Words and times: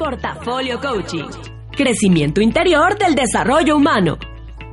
Portafolio 0.00 0.80
Coaching. 0.80 1.28
Crecimiento 1.76 2.40
interior 2.40 2.96
del 2.96 3.14
desarrollo 3.14 3.76
humano. 3.76 4.16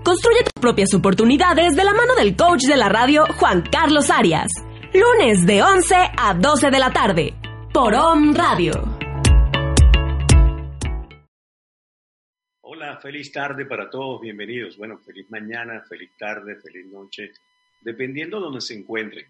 Construye 0.01 0.39
tus 0.41 0.61
propias 0.61 0.93
oportunidades 0.93 1.75
de 1.75 1.83
la 1.83 1.93
mano 1.93 2.15
del 2.15 2.37
coach 2.37 2.61
de 2.61 2.77
la 2.77 2.87
radio 2.87 3.25
Juan 3.37 3.61
Carlos 3.69 4.09
Arias. 4.09 4.47
Lunes 4.93 5.45
de 5.45 5.61
11 5.61 5.95
a 6.17 6.33
12 6.33 6.71
de 6.71 6.79
la 6.79 6.93
tarde. 6.93 7.33
Por 7.73 7.93
OM 7.93 8.33
Radio. 8.33 8.71
Hola, 12.61 12.97
feliz 13.01 13.29
tarde 13.29 13.65
para 13.65 13.89
todos, 13.89 14.21
bienvenidos. 14.21 14.77
Bueno, 14.77 14.97
feliz 14.99 15.29
mañana, 15.29 15.83
feliz 15.89 16.11
tarde, 16.17 16.55
feliz 16.55 16.85
noche, 16.89 17.33
dependiendo 17.81 18.37
de 18.37 18.43
donde 18.43 18.61
se 18.61 18.75
encuentren. 18.75 19.25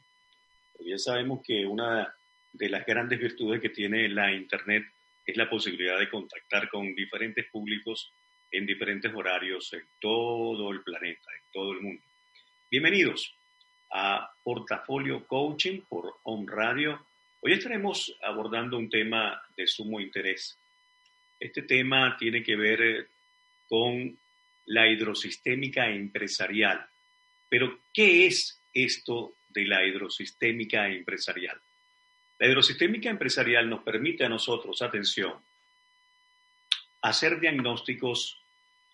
Ya 0.86 1.00
sabemos 1.00 1.39
que 1.43 1.66
una 1.66 2.14
de 2.54 2.70
las 2.70 2.86
grandes 2.86 3.18
virtudes 3.18 3.59
que 3.59 3.70
tiene 3.70 4.07
la 4.09 4.32
Internet 4.32 4.84
es 5.28 5.36
la 5.36 5.50
posibilidad 5.50 5.99
de 5.99 6.09
contactar 6.09 6.70
con 6.70 6.95
diferentes 6.95 7.45
públicos 7.52 8.13
en 8.49 8.66
diferentes 8.66 9.13
horarios 9.13 9.73
en 9.73 9.84
todo 10.00 10.72
el 10.72 10.81
planeta, 10.81 11.30
en 11.36 11.52
todo 11.52 11.73
el 11.73 11.81
mundo. 11.81 12.02
Bienvenidos 12.72 13.36
a 13.91 14.31
Portafolio 14.41 15.27
Coaching 15.27 15.81
por 15.90 16.20
On 16.23 16.48
Radio. 16.48 17.05
Hoy 17.41 17.52
estaremos 17.52 18.17
abordando 18.23 18.77
un 18.77 18.90
tema 18.90 19.41
de 19.58 19.67
sumo 19.67 20.00
interés. 20.00 20.58
Este 21.38 21.64
tema 21.64 22.16
tiene 22.17 22.41
que 22.41 22.55
ver 22.55 22.81
eh, 22.81 23.08
con 23.67 24.17
la 24.67 24.88
hidrosistémica 24.88 25.89
empresarial. 25.89 26.88
Pero, 27.50 27.80
¿qué 27.94 28.28
es 28.28 28.62
esto 28.73 29.36
de 29.50 29.66
la 29.66 29.86
hidrosistémica 29.86 30.88
empresarial? 30.88 31.59
La 32.40 32.48
hidrosistémica 32.48 33.09
empresarial 33.09 33.70
nos 33.70 33.84
permite 33.84 34.23
a 34.26 34.30
nosotros, 34.30 34.82
atención, 34.82 35.34
hacer 37.02 37.40
diagnósticos 37.40 38.39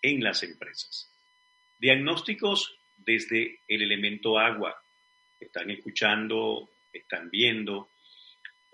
en 0.02 0.24
las 0.24 0.44
empresas. 0.44 1.10
Diagnósticos 1.80 2.78
desde 2.98 3.60
el 3.68 3.82
elemento 3.82 4.40
agua. 4.40 4.82
Están 5.40 5.72
escuchando, 5.72 6.70
están 6.92 7.30
viendo. 7.30 7.90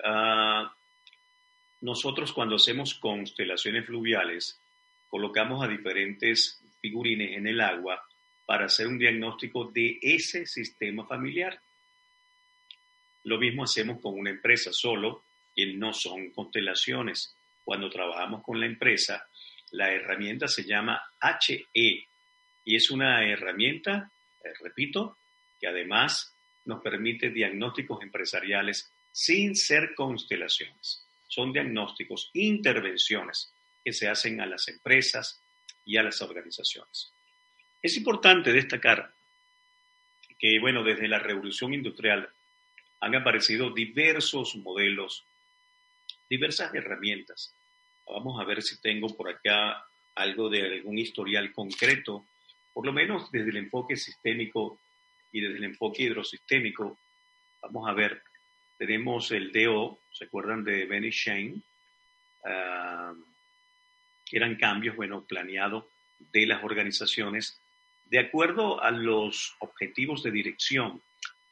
Ah, 0.03 0.71
nosotros 1.81 2.33
cuando 2.33 2.57
hacemos 2.57 2.93
constelaciones 2.95 3.85
fluviales, 3.85 4.59
colocamos 5.09 5.63
a 5.63 5.67
diferentes 5.67 6.61
figurines 6.81 7.37
en 7.37 7.47
el 7.47 7.61
agua 7.61 8.03
para 8.45 8.65
hacer 8.65 8.87
un 8.87 8.97
diagnóstico 8.97 9.65
de 9.65 9.99
ese 10.01 10.45
sistema 10.45 11.05
familiar. 11.05 11.59
Lo 13.23 13.37
mismo 13.37 13.63
hacemos 13.63 14.01
con 14.01 14.17
una 14.17 14.29
empresa 14.29 14.71
solo, 14.71 15.23
y 15.55 15.73
no 15.75 15.93
son 15.93 16.31
constelaciones. 16.31 17.35
Cuando 17.63 17.89
trabajamos 17.89 18.43
con 18.43 18.59
la 18.59 18.65
empresa, 18.65 19.27
la 19.71 19.91
herramienta 19.91 20.47
se 20.47 20.63
llama 20.63 21.01
HE 21.21 22.07
y 22.65 22.75
es 22.75 22.89
una 22.91 23.27
herramienta, 23.27 24.11
eh, 24.43 24.49
repito, 24.61 25.17
que 25.59 25.67
además 25.67 26.33
nos 26.65 26.81
permite 26.81 27.29
diagnósticos 27.29 28.01
empresariales 28.01 28.91
sin 29.11 29.55
ser 29.55 29.93
constelaciones. 29.95 31.05
Son 31.27 31.51
diagnósticos, 31.51 32.29
intervenciones 32.33 33.51
que 33.83 33.93
se 33.93 34.07
hacen 34.07 34.41
a 34.41 34.45
las 34.45 34.67
empresas 34.67 35.41
y 35.85 35.97
a 35.97 36.03
las 36.03 36.21
organizaciones. 36.21 37.11
Es 37.81 37.95
importante 37.97 38.51
destacar 38.51 39.11
que, 40.37 40.59
bueno, 40.59 40.83
desde 40.83 41.07
la 41.07 41.19
revolución 41.19 41.73
industrial 41.73 42.29
han 42.99 43.15
aparecido 43.15 43.71
diversos 43.71 44.55
modelos, 44.55 45.25
diversas 46.29 46.73
herramientas. 46.73 47.53
Vamos 48.07 48.41
a 48.41 48.45
ver 48.45 48.61
si 48.61 48.81
tengo 48.81 49.15
por 49.15 49.29
acá 49.29 49.85
algo 50.15 50.49
de 50.49 50.63
algún 50.63 50.97
historial 50.97 51.51
concreto, 51.53 52.25
por 52.73 52.85
lo 52.85 52.93
menos 52.93 53.31
desde 53.31 53.51
el 53.51 53.57
enfoque 53.57 53.95
sistémico 53.95 54.79
y 55.31 55.41
desde 55.41 55.57
el 55.57 55.63
enfoque 55.63 56.03
hidrosistémico. 56.03 56.97
Vamos 57.61 57.89
a 57.89 57.93
ver, 57.93 58.21
tenemos 58.77 59.31
el 59.31 59.51
DO, 59.51 59.99
¿se 60.11 60.25
acuerdan 60.25 60.63
de 60.63 60.85
Benny 60.85 61.11
Shane? 61.11 61.61
Ah, 62.45 63.13
eran 64.31 64.55
cambios, 64.55 64.95
bueno, 64.95 65.23
planeados 65.25 65.85
de 66.19 66.45
las 66.45 66.63
organizaciones 66.63 67.59
de 68.09 68.19
acuerdo 68.19 68.81
a 68.81 68.91
los 68.91 69.55
objetivos 69.59 70.23
de 70.23 70.31
dirección 70.31 71.01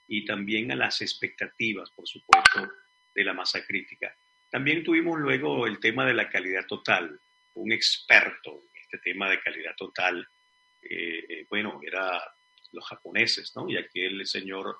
y 0.07 0.25
también 0.25 0.72
a 0.72 0.75
las 0.75 1.01
expectativas, 1.01 1.91
por 1.91 2.07
supuesto, 2.07 2.69
de 3.13 3.23
la 3.23 3.34
masa 3.34 3.66
crítica. 3.66 4.16
También 4.50 4.84
tuvimos 4.84 5.19
luego 5.19 5.68
el 5.68 5.79
tema 5.79 6.06
de 6.06 6.13
la 6.13 6.29
calidad 6.29 6.66
total. 6.66 7.19
Un 7.56 7.72
experto 7.72 8.63
en 8.73 8.81
este 8.81 8.97
tema 9.00 9.29
de 9.29 9.41
calidad 9.41 9.75
total, 9.75 10.25
eh, 10.81 11.25
eh, 11.28 11.45
bueno, 11.50 11.81
era 11.85 12.23
los 12.72 12.85
japoneses, 12.85 13.51
¿no? 13.56 13.69
Y 13.69 13.78
aquel 13.78 14.25
señor 14.25 14.78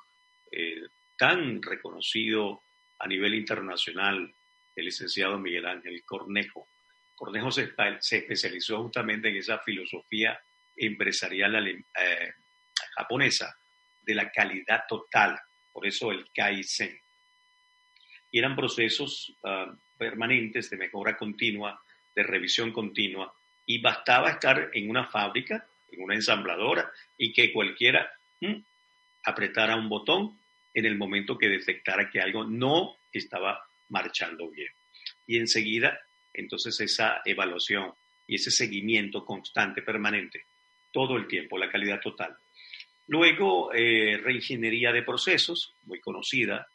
eh, 0.52 0.84
tan 1.18 1.62
reconocido 1.62 2.62
a 3.00 3.08
nivel 3.08 3.34
internacional, 3.36 4.34
el 4.76 4.86
licenciado 4.86 5.38
Miguel 5.38 5.66
Ángel 5.66 6.04
Cornejo. 6.06 6.70
Cornejo 7.16 7.52
se, 7.52 7.74
se 8.00 8.18
especializó 8.18 8.84
justamente 8.84 9.30
en 9.30 9.38
esa 9.38 9.58
filosofía 9.60 10.40
empresarial 10.76 11.84
japonesa 12.96 13.58
de 14.08 14.16
la 14.16 14.32
calidad 14.32 14.86
total, 14.88 15.38
por 15.72 15.86
eso 15.86 16.12
el 16.12 16.32
Kaizen. 16.34 16.98
Y 18.32 18.40
eran 18.40 18.56
procesos 18.56 19.36
ah, 19.44 19.72
permanentes 19.98 20.70
de 20.70 20.78
mejora 20.78 21.18
continua, 21.18 21.80
de 22.16 22.24
revisión 22.24 22.72
continua, 22.72 23.32
y 23.66 23.82
bastaba 23.82 24.32
estar 24.32 24.72
en 24.74 24.90
una 24.90 25.06
fábrica, 25.08 25.68
en 25.92 26.02
una 26.02 26.16
ensambladora, 26.16 26.90
y 27.18 27.34
que 27.34 27.52
cualquiera 27.52 28.10
apretara 29.26 29.76
un 29.76 29.90
botón 29.90 30.40
en 30.74 30.86
el 30.86 30.96
momento 30.96 31.38
que 31.38 31.50
detectara 31.50 32.10
que 32.10 32.22
algo 32.22 32.46
no 32.46 32.96
estaba 33.12 33.68
marchando 33.90 34.50
bien. 34.50 34.72
Y 35.26 35.38
enseguida, 35.38 36.00
entonces 36.34 36.80
esa 36.80 37.22
evaluación 37.26 37.94
y 38.26 38.36
ese 38.36 38.52
seguimiento 38.52 39.26
constante, 39.26 39.82
permanente, 39.82 40.46
todo 40.94 41.18
el 41.18 41.28
tiempo, 41.28 41.58
la 41.58 41.70
calidad 41.70 42.00
total. 42.00 42.38
Luego, 43.08 43.74
eh, 43.74 44.18
reingeniería 44.18 44.92
de 44.92 45.02
procesos, 45.02 45.74
muy 45.84 46.02
conocida, 46.02 46.68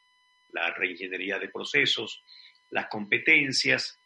la 0.52 0.72
reingeniería 0.72 1.38
de 1.38 1.48
procesos, 1.48 2.22
las 2.70 2.86
competencias, 2.86 3.98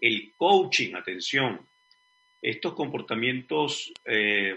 el 0.00 0.32
coaching, 0.36 0.94
atención, 0.94 1.66
estos 2.40 2.74
comportamientos 2.74 3.92
eh, 4.04 4.54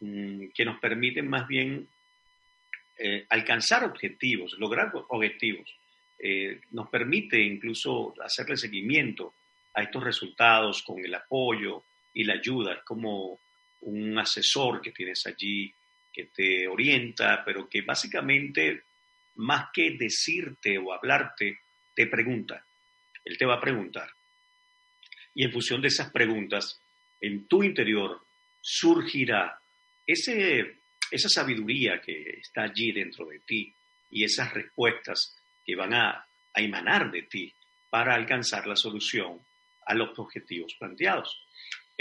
mm, 0.00 0.46
que 0.52 0.64
nos 0.64 0.80
permiten 0.80 1.28
más 1.28 1.46
bien 1.46 1.86
eh, 2.98 3.26
alcanzar 3.28 3.84
objetivos, 3.84 4.56
lograr 4.58 4.90
objetivos, 5.08 5.76
nos 6.72 6.90
permite 6.90 7.40
incluso 7.40 8.14
hacerle 8.22 8.58
seguimiento 8.58 9.32
a 9.72 9.82
estos 9.82 10.04
resultados 10.04 10.82
con 10.82 11.02
el 11.02 11.14
apoyo 11.14 11.82
y 12.12 12.24
la 12.24 12.34
ayuda, 12.34 12.74
es 12.74 12.82
como 12.82 13.38
un 13.80 14.18
asesor 14.18 14.80
que 14.80 14.92
tienes 14.92 15.26
allí 15.26 15.72
que 16.12 16.24
te 16.26 16.66
orienta, 16.66 17.42
pero 17.44 17.68
que 17.68 17.82
básicamente, 17.82 18.84
más 19.36 19.68
que 19.72 19.92
decirte 19.92 20.76
o 20.78 20.92
hablarte, 20.92 21.60
te 21.94 22.06
pregunta. 22.06 22.64
Él 23.24 23.38
te 23.38 23.46
va 23.46 23.54
a 23.54 23.60
preguntar. 23.60 24.10
Y 25.34 25.44
en 25.44 25.52
función 25.52 25.80
de 25.80 25.88
esas 25.88 26.10
preguntas, 26.10 26.80
en 27.20 27.46
tu 27.46 27.62
interior 27.62 28.20
surgirá 28.60 29.58
esa 30.06 31.28
sabiduría 31.28 32.00
que 32.00 32.40
está 32.40 32.64
allí 32.64 32.92
dentro 32.92 33.26
de 33.26 33.40
ti 33.40 33.72
y 34.10 34.24
esas 34.24 34.52
respuestas 34.52 35.36
que 35.64 35.76
van 35.76 35.94
a 35.94 36.26
emanar 36.54 37.10
de 37.10 37.22
ti 37.22 37.54
para 37.88 38.14
alcanzar 38.14 38.66
la 38.66 38.76
solución 38.76 39.40
a 39.86 39.94
los 39.94 40.18
objetivos 40.18 40.74
planteados. 40.78 41.44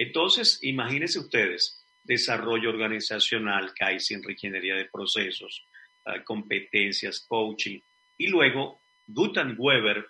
Entonces, 0.02 0.60
imagínense 0.62 1.20
ustedes, 1.20 1.84
desarrollo 2.06 2.70
organizacional, 2.70 3.74
Kaizen, 3.74 4.24
ingeniería 4.26 4.76
de 4.76 4.86
procesos, 4.86 5.66
ah, 6.06 6.24
competencias, 6.24 7.20
coaching, 7.28 7.82
y 8.18 8.28
luego 8.28 8.80
Gutenberg 9.08 9.60
Weber 9.60 10.08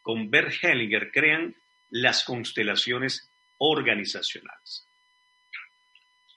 con 0.00 0.30
Bert 0.30 0.54
Hellinger 0.62 1.10
crean 1.12 1.54
las 1.90 2.24
constelaciones 2.24 3.28
organizacionales. 3.58 4.86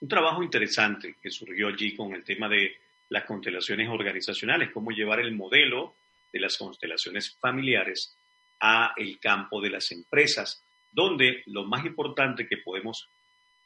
Un 0.01 0.09
trabajo 0.09 0.43
interesante 0.43 1.15
que 1.23 1.31
surgió 1.31 1.69
allí 1.69 1.95
con 1.95 2.13
el 2.13 2.25
tema 2.25 2.49
de 2.49 2.75
las 3.07 3.23
constelaciones 3.23 3.87
organizacionales, 3.87 4.71
cómo 4.73 4.91
llevar 4.91 5.21
el 5.21 5.31
modelo 5.31 5.95
de 6.33 6.41
las 6.41 6.57
constelaciones 6.57 7.33
familiares 7.39 8.13
a 8.59 8.93
el 8.97 9.19
campo 9.19 9.61
de 9.61 9.69
las 9.69 9.89
empresas 9.93 10.61
donde 10.91 11.43
lo 11.47 11.65
más 11.65 11.85
importante 11.85 12.47
que 12.47 12.57
podemos 12.57 13.09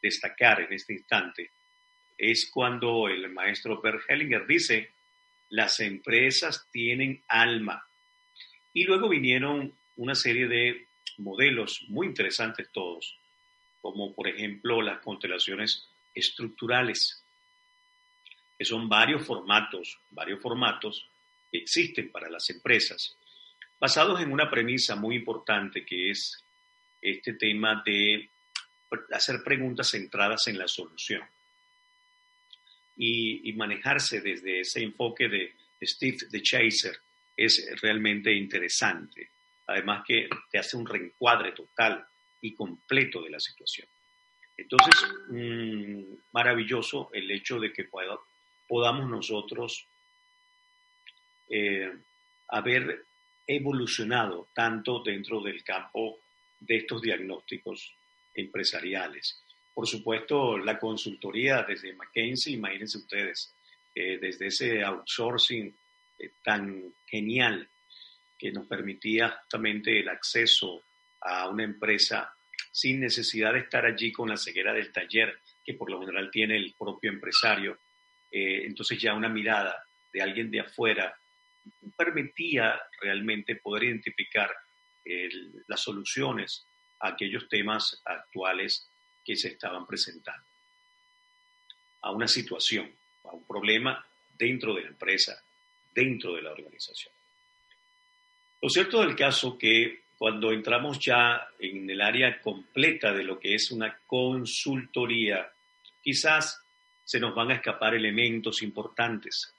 destacar 0.02 0.62
en 0.62 0.74
este 0.74 0.94
instante 0.94 1.52
es 2.18 2.50
cuando 2.52 3.08
el 3.08 3.30
maestro 3.30 3.82
Bert 3.82 4.04
Hellinger 4.08 4.46
dice, 4.46 4.92
las 5.50 5.80
empresas 5.80 6.68
tienen 6.72 7.24
alma. 7.28 7.86
Y 8.74 8.84
luego 8.84 9.10
vinieron 9.10 9.74
una 9.98 10.16
serie 10.16 10.48
de 10.48 10.88
modelos 11.18 11.84
muy 11.90 12.08
interesantes 12.08 12.70
todos, 12.72 13.18
como 13.82 14.14
por 14.14 14.28
ejemplo 14.28 14.82
las 14.82 15.00
constelaciones 15.00 15.88
estructurales, 16.14 17.24
que 18.58 18.66
son 18.66 18.88
varios 18.88 19.26
formatos, 19.26 19.98
varios 20.12 20.42
formatos 20.42 21.08
que 21.52 21.58
existen 21.60 22.12
para 22.12 22.30
las 22.30 22.50
empresas, 22.50 23.18
basados 23.80 24.22
en 24.22 24.32
una 24.32 24.50
premisa 24.50 24.96
muy 24.96 25.16
importante 25.16 25.86
que 25.86 26.12
es 26.12 26.44
este 27.02 27.34
tema 27.34 27.82
de 27.86 28.30
hacer 29.12 29.44
preguntas 29.44 29.92
centradas 29.92 30.48
en 30.48 30.58
la 30.58 30.68
solución 30.68 31.24
y, 32.98 33.54
manejarse 33.54 34.22
desde 34.22 34.62
ese 34.62 34.82
enfoque 34.84 35.28
de 35.28 35.54
Steve 35.82 36.18
de 36.30 36.42
Chaser 36.42 36.98
es 37.36 37.68
realmente 37.82 38.34
interesante. 38.34 39.30
Además 39.68 40.04
que 40.08 40.30
te 40.52 40.60
hace 40.60 40.78
un 40.78 40.86
reencuadre 40.86 41.52
total 41.54 42.06
y 42.42 42.54
completo 42.54 43.22
de 43.22 43.30
la 43.30 43.40
situación. 43.40 43.88
Entonces, 44.58 44.94
mm, 45.30 46.14
maravilloso 46.34 47.10
el 47.14 47.30
hecho 47.32 47.60
de 47.60 47.72
que 47.72 47.90
podamos 48.68 49.10
nosotros 49.10 49.88
eh, 51.50 51.92
haber 52.50 53.06
evolucionado 53.48 54.50
tanto 54.54 55.04
dentro 55.04 55.42
del 55.42 55.64
campo 55.64 56.21
de 56.62 56.78
estos 56.78 57.02
diagnósticos 57.02 57.94
empresariales. 58.34 59.44
Por 59.74 59.88
supuesto, 59.88 60.58
la 60.58 60.80
consultoría 60.80 61.64
desde 61.64 61.94
McKinsey, 61.94 62.54
imagínense 62.54 62.98
ustedes, 63.00 63.54
eh, 63.94 64.18
desde 64.22 64.48
ese 64.48 64.84
outsourcing 64.84 65.76
eh, 66.20 66.32
tan 66.44 66.94
genial 67.08 67.68
que 68.38 68.52
nos 68.52 68.68
permitía 68.68 69.30
justamente 69.30 70.00
el 70.00 70.10
acceso 70.10 70.84
a 71.22 71.50
una 71.50 71.64
empresa 71.64 72.34
sin 72.72 73.02
necesidad 73.02 73.54
de 73.54 73.60
estar 73.60 73.86
allí 73.86 74.12
con 74.12 74.30
la 74.30 74.38
ceguera 74.38 74.74
del 74.74 74.92
taller 74.92 75.40
que 75.64 75.74
por 75.74 75.92
lo 75.92 76.00
general 76.00 76.30
tiene 76.32 76.58
el 76.58 76.74
propio 76.78 77.12
empresario. 77.12 77.78
Eh, 78.32 78.64
entonces 78.66 79.00
ya 79.00 79.14
una 79.14 79.30
mirada 79.30 79.84
de 80.14 80.22
alguien 80.22 80.50
de 80.50 80.62
afuera 80.62 81.14
permitía 81.96 82.80
realmente 83.00 83.56
poder 83.58 83.84
identificar 83.84 84.52
las 85.68 85.82
soluciones 85.82 86.66
a 87.00 87.10
aquellos 87.10 87.48
temas 87.50 88.02
actuales 88.06 88.88
que 89.26 89.36
se 89.36 89.50
estaban 89.50 89.86
presentando, 89.86 90.46
a 92.02 92.12
una 92.12 92.28
situación, 92.28 92.92
a 93.24 93.30
un 93.32 93.46
problema 93.46 94.06
dentro 94.38 94.74
de 94.74 94.82
la 94.84 94.88
empresa, 94.90 95.42
dentro 95.94 96.36
de 96.36 96.42
la 96.42 96.52
organización. 96.52 97.14
Lo 98.62 98.70
cierto 98.70 99.02
del 99.02 99.16
caso 99.16 99.58
que 99.58 100.02
cuando 100.18 100.52
entramos 100.52 101.00
ya 101.00 101.48
en 101.58 101.90
el 101.90 102.00
área 102.00 102.40
completa 102.42 103.12
de 103.12 103.24
lo 103.24 103.40
que 103.40 103.56
es 103.56 103.72
una 103.72 103.98
consultoría, 104.06 105.52
quizás 106.04 106.62
se 107.04 107.20
nos 107.20 107.34
van 107.34 107.50
a 107.50 107.56
escapar 107.56 107.96
elementos 107.96 108.62
importantes. 108.62 109.54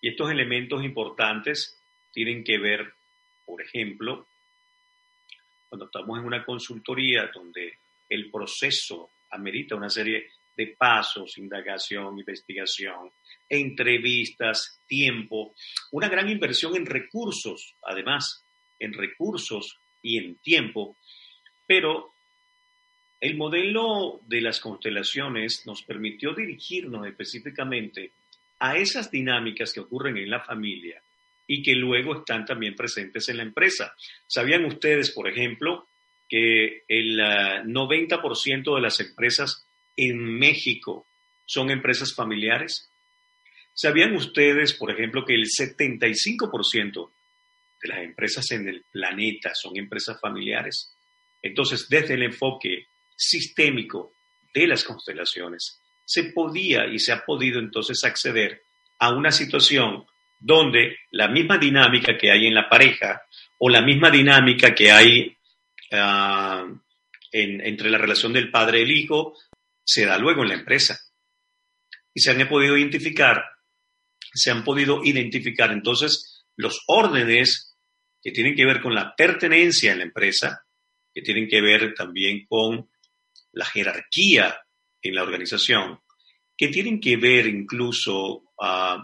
Y 0.00 0.08
estos 0.08 0.30
elementos 0.30 0.84
importantes 0.84 1.80
tienen 2.12 2.42
que 2.42 2.58
ver, 2.58 2.94
por 3.44 3.62
ejemplo, 3.62 4.26
cuando 5.68 5.86
estamos 5.86 6.18
en 6.18 6.24
una 6.24 6.44
consultoría 6.44 7.30
donde 7.32 7.78
el 8.08 8.30
proceso 8.30 9.10
amerita 9.30 9.74
una 9.74 9.90
serie 9.90 10.30
de 10.56 10.74
pasos, 10.78 11.36
indagación, 11.38 12.18
investigación, 12.18 13.10
entrevistas, 13.48 14.80
tiempo, 14.86 15.54
una 15.92 16.08
gran 16.08 16.28
inversión 16.28 16.76
en 16.76 16.86
recursos, 16.86 17.74
además, 17.82 18.44
en 18.78 18.92
recursos 18.94 19.78
y 20.02 20.18
en 20.18 20.36
tiempo, 20.36 20.96
pero 21.66 22.12
el 23.20 23.36
modelo 23.36 24.20
de 24.26 24.40
las 24.40 24.60
constelaciones 24.60 25.66
nos 25.66 25.82
permitió 25.82 26.34
dirigirnos 26.34 27.06
específicamente 27.06 28.12
a 28.58 28.76
esas 28.76 29.10
dinámicas 29.10 29.72
que 29.72 29.80
ocurren 29.80 30.16
en 30.16 30.30
la 30.30 30.40
familia 30.40 31.02
y 31.46 31.62
que 31.62 31.74
luego 31.74 32.18
están 32.18 32.44
también 32.44 32.74
presentes 32.74 33.28
en 33.28 33.38
la 33.38 33.42
empresa. 33.42 33.94
¿Sabían 34.26 34.64
ustedes, 34.64 35.10
por 35.10 35.28
ejemplo, 35.28 35.86
que 36.28 36.82
el 36.88 37.18
90% 37.18 38.72
ah, 38.72 38.74
de 38.74 38.80
las 38.80 39.00
empresas 39.00 39.64
en 39.96 40.18
México 40.38 41.06
son 41.44 41.70
empresas 41.70 42.14
familiares? 42.14 42.90
¿Sabían 43.72 44.14
ustedes, 44.16 44.72
por 44.72 44.90
ejemplo, 44.90 45.24
que 45.24 45.34
el 45.34 45.44
75% 45.44 47.10
de 47.82 47.88
las 47.88 47.98
empresas 47.98 48.50
en 48.50 48.68
el 48.68 48.84
planeta 48.90 49.54
son 49.54 49.76
empresas 49.76 50.18
familiares? 50.20 50.94
Entonces, 51.42 51.88
desde 51.88 52.14
el 52.14 52.24
enfoque 52.24 52.86
sistémico 53.14 54.12
de 54.52 54.66
las 54.66 54.82
constelaciones, 54.82 55.80
se 56.04 56.24
podía 56.24 56.86
y 56.86 56.98
se 56.98 57.12
ha 57.12 57.24
podido 57.24 57.58
entonces 57.60 58.02
acceder 58.04 58.62
a 58.98 59.12
una 59.12 59.30
situación 59.30 60.06
donde 60.40 60.98
la 61.12 61.28
misma 61.28 61.58
dinámica 61.58 62.16
que 62.16 62.30
hay 62.30 62.46
en 62.46 62.54
la 62.54 62.68
pareja 62.68 63.22
o 63.58 63.68
la 63.68 63.80
misma 63.80 64.10
dinámica 64.10 64.74
que 64.74 64.90
hay 64.90 65.36
ah, 65.92 66.66
entre 67.32 67.90
la 67.90 67.98
relación 67.98 68.32
del 68.32 68.50
padre 68.50 68.80
y 68.80 68.82
el 68.82 68.90
hijo 68.92 69.34
se 69.84 70.04
da 70.04 70.18
luego 70.18 70.42
en 70.42 70.48
la 70.48 70.54
empresa. 70.54 70.98
Y 72.14 72.20
se 72.20 72.30
han 72.30 72.48
podido 72.48 72.76
identificar, 72.76 73.44
se 74.32 74.50
han 74.50 74.64
podido 74.64 75.02
identificar 75.04 75.70
entonces 75.70 76.44
los 76.56 76.82
órdenes 76.86 77.76
que 78.22 78.32
tienen 78.32 78.54
que 78.54 78.64
ver 78.64 78.80
con 78.80 78.94
la 78.94 79.14
pertenencia 79.14 79.92
en 79.92 79.98
la 79.98 80.04
empresa, 80.04 80.64
que 81.14 81.22
tienen 81.22 81.48
que 81.48 81.60
ver 81.60 81.94
también 81.94 82.46
con 82.46 82.90
la 83.52 83.64
jerarquía 83.64 84.58
en 85.02 85.14
la 85.14 85.22
organización, 85.22 86.00
que 86.56 86.68
tienen 86.68 87.00
que 87.00 87.16
ver 87.16 87.46
incluso 87.46 88.42
uh, 88.58 89.02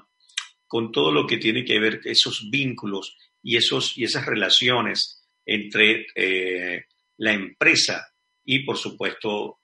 con 0.72 0.90
todo 0.90 1.12
lo 1.12 1.26
que 1.26 1.36
tiene 1.36 1.66
que 1.66 1.78
ver 1.78 2.00
esos 2.02 2.48
vínculos 2.48 3.18
y, 3.42 3.58
esos, 3.58 3.98
y 3.98 4.04
esas 4.04 4.24
relaciones 4.24 5.22
entre 5.44 6.06
eh, 6.14 6.86
la 7.18 7.34
empresa 7.34 8.14
y, 8.42 8.60
por 8.60 8.78
supuesto, 8.78 9.60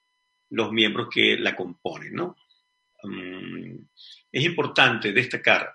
los 0.51 0.71
miembros 0.71 1.07
que 1.11 1.35
la 1.39 1.55
componen. 1.55 2.13
¿no? 2.13 2.37
Mm, 3.01 3.77
es 4.31 4.45
importante 4.45 5.11
destacar 5.11 5.73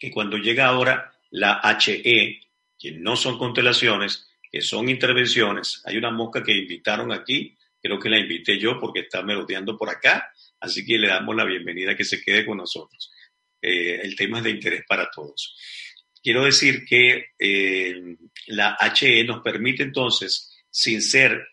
que 0.00 0.10
cuando 0.10 0.38
llega 0.38 0.68
ahora 0.68 1.12
la 1.32 1.60
HE, 1.78 2.40
que 2.78 2.92
no 2.92 3.14
son 3.14 3.36
constelaciones, 3.36 4.26
que 4.50 4.62
son 4.62 4.88
intervenciones, 4.88 5.82
hay 5.84 5.98
una 5.98 6.10
mosca 6.10 6.42
que 6.42 6.56
invitaron 6.56 7.12
aquí, 7.12 7.54
creo 7.78 7.98
que 7.98 8.08
la 8.08 8.18
invité 8.18 8.58
yo 8.58 8.80
porque 8.80 9.00
está 9.00 9.20
merodeando 9.20 9.76
por 9.76 9.90
acá, 9.90 10.32
así 10.60 10.86
que 10.86 10.96
le 10.96 11.08
damos 11.08 11.36
la 11.36 11.44
bienvenida 11.44 11.94
que 11.94 12.06
se 12.06 12.22
quede 12.22 12.46
con 12.46 12.56
nosotros. 12.56 13.12
Eh, 13.60 14.00
el 14.02 14.16
tema 14.16 14.38
es 14.38 14.44
de 14.44 14.50
interés 14.50 14.84
para 14.86 15.10
todos. 15.10 15.56
Quiero 16.22 16.44
decir 16.44 16.84
que 16.84 17.26
eh, 17.38 18.16
la 18.48 18.76
HE 18.80 19.24
nos 19.24 19.42
permite 19.42 19.82
entonces, 19.82 20.56
sin 20.70 21.02
ser 21.02 21.46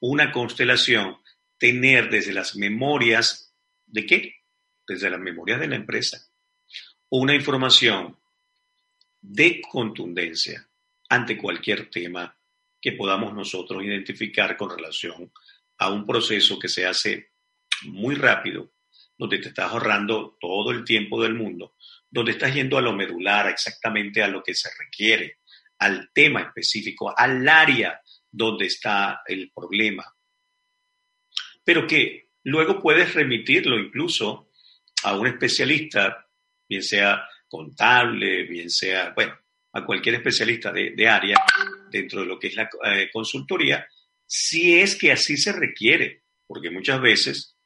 una 0.00 0.32
constelación, 0.32 1.16
tener 1.58 2.10
desde 2.10 2.32
las 2.32 2.56
memorias 2.56 3.54
de 3.86 4.06
qué? 4.06 4.34
Desde 4.86 5.10
las 5.10 5.20
memorias 5.20 5.60
de 5.60 5.68
la 5.68 5.76
empresa, 5.76 6.26
una 7.10 7.34
información 7.34 8.18
de 9.20 9.60
contundencia 9.60 10.68
ante 11.08 11.36
cualquier 11.36 11.90
tema 11.90 12.36
que 12.80 12.92
podamos 12.92 13.34
nosotros 13.34 13.84
identificar 13.84 14.56
con 14.56 14.70
relación 14.70 15.30
a 15.78 15.90
un 15.90 16.06
proceso 16.06 16.58
que 16.58 16.68
se 16.68 16.86
hace 16.86 17.32
muy 17.82 18.14
rápido 18.14 18.72
donde 19.20 19.36
te 19.36 19.48
estás 19.48 19.70
ahorrando 19.70 20.38
todo 20.40 20.70
el 20.70 20.82
tiempo 20.82 21.22
del 21.22 21.34
mundo, 21.34 21.74
donde 22.10 22.32
estás 22.32 22.54
yendo 22.54 22.78
a 22.78 22.80
lo 22.80 22.94
medular, 22.94 23.48
exactamente 23.48 24.22
a 24.22 24.28
lo 24.28 24.42
que 24.42 24.54
se 24.54 24.70
requiere, 24.78 25.40
al 25.78 26.10
tema 26.14 26.40
específico, 26.40 27.12
al 27.14 27.46
área 27.46 28.00
donde 28.30 28.64
está 28.64 29.20
el 29.26 29.52
problema. 29.54 30.06
Pero 31.62 31.86
que 31.86 32.30
luego 32.44 32.80
puedes 32.80 33.12
remitirlo 33.12 33.78
incluso 33.78 34.48
a 35.04 35.14
un 35.14 35.26
especialista, 35.26 36.26
bien 36.66 36.82
sea 36.82 37.22
contable, 37.46 38.44
bien 38.44 38.70
sea, 38.70 39.12
bueno, 39.14 39.38
a 39.74 39.84
cualquier 39.84 40.14
especialista 40.14 40.72
de, 40.72 41.06
área 41.06 41.36
dentro 41.90 42.20
de 42.22 42.26
lo 42.26 42.38
que 42.38 42.46
es 42.46 42.54
la 42.54 42.70
eh, 42.86 43.10
consultoría, 43.12 43.86
si 44.24 44.80
es 44.80 44.96
que 44.96 45.12
así 45.12 45.36
se 45.36 45.52
requiere, 45.52 46.22
porque 46.46 46.70
muchas 46.70 47.02
veces 47.02 47.58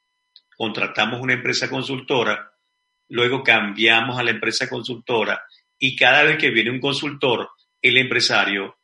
contratamos 0.55 1.21
una 1.21 1.33
empresa 1.33 1.69
consultora, 1.69 2.53
luego 3.09 3.43
cambiamos 3.43 4.17
a 4.17 4.23
la 4.23 4.31
empresa 4.31 4.69
consultora 4.69 5.43
y 5.77 5.95
cada 5.95 6.23
vez 6.23 6.37
que 6.37 6.49
viene 6.49 6.71
un 6.71 6.79
consultor, 6.79 7.49
el 7.81 7.97
empresario 7.97 8.79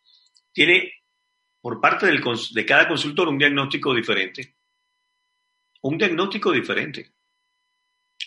tiene 0.51 0.93
por 1.61 1.79
parte 1.79 2.07
del, 2.07 2.21
de 2.53 2.65
cada 2.65 2.87
consultor 2.87 3.29
un 3.29 3.37
diagnóstico 3.37 3.93
diferente. 3.93 4.55
Un 5.81 5.97
diagnóstico 5.97 6.51
diferente. 6.51 7.11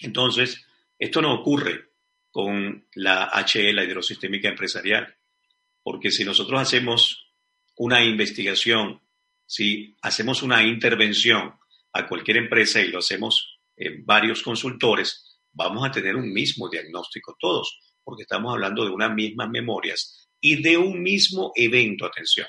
Entonces, 0.01 0.67
esto 0.99 1.21
no 1.21 1.35
ocurre 1.35 1.91
con 2.31 2.89
la 2.95 3.31
HE, 3.47 3.73
la 3.73 3.85
hidrosistémica 3.85 4.49
empresarial. 4.49 5.17
porque 5.83 6.11
si 6.11 6.25
nosotros 6.25 6.59
hacemos 6.61 7.31
una 7.77 8.03
investigación, 8.03 9.03
si 9.45 9.95
hacemos 10.01 10.43
una 10.43 10.63
intervención 10.63 11.55
a 11.95 12.07
cualquier 12.09 12.39
empresa 12.39 12.83
y 12.83 12.89
lo 12.89 12.99
hacemos 12.99 13.61
en 13.77 14.05
varios 14.05 14.43
consultores, 14.43 15.41
vamos 15.53 15.87
a 15.87 15.93
tener 15.93 16.17
un 16.17 16.33
mismo 16.33 16.69
diagnóstico 16.69 17.37
todos, 17.39 17.81
porque 18.03 18.23
estamos 18.23 18.53
hablando 18.53 18.85
de 18.85 18.91
unas 18.91 19.15
mismas 19.15 19.49
memorias 19.49 20.29
y 20.41 20.61
de 20.61 20.77
un 20.77 21.03
mismo 21.03 21.53
evento, 21.55 22.05
atención, 22.05 22.49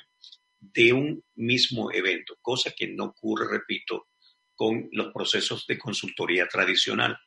de 0.60 0.92
un 0.92 1.24
mismo 1.36 1.92
evento, 1.92 2.38
cosa 2.42 2.72
que 2.75 2.88
no 2.88 3.06
ocurre, 3.06 3.48
repito, 3.48 4.08
con 4.56 4.90
los 4.92 5.14
procesos 5.14 5.66
de 5.68 5.78
consultoría 5.78 6.48
tradicional. 6.48 7.18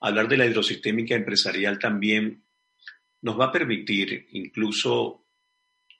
Hablar 0.00 0.28
de 0.28 0.36
la 0.38 0.46
hidrosistémica 0.46 1.14
empresarial 1.14 1.78
también 1.78 2.44
nos 3.20 3.38
va 3.38 3.46
a 3.46 3.52
permitir 3.52 4.28
incluso 4.32 5.26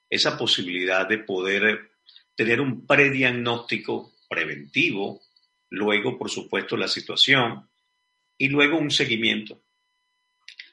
esa 0.09 0.39
posibilidad 0.39 1.07
de 1.07 1.19
poder 1.19 1.93
tener 2.35 2.61
un 2.61 2.87
prediagnóstico 2.87 4.16
preventivo, 4.29 5.23
luego, 5.71 6.19
por 6.19 6.31
supuesto, 6.31 6.77
la 6.77 6.89
situación 6.89 7.69
y 8.39 8.49
luego 8.49 8.79
un 8.79 8.91
seguimiento, 8.91 9.63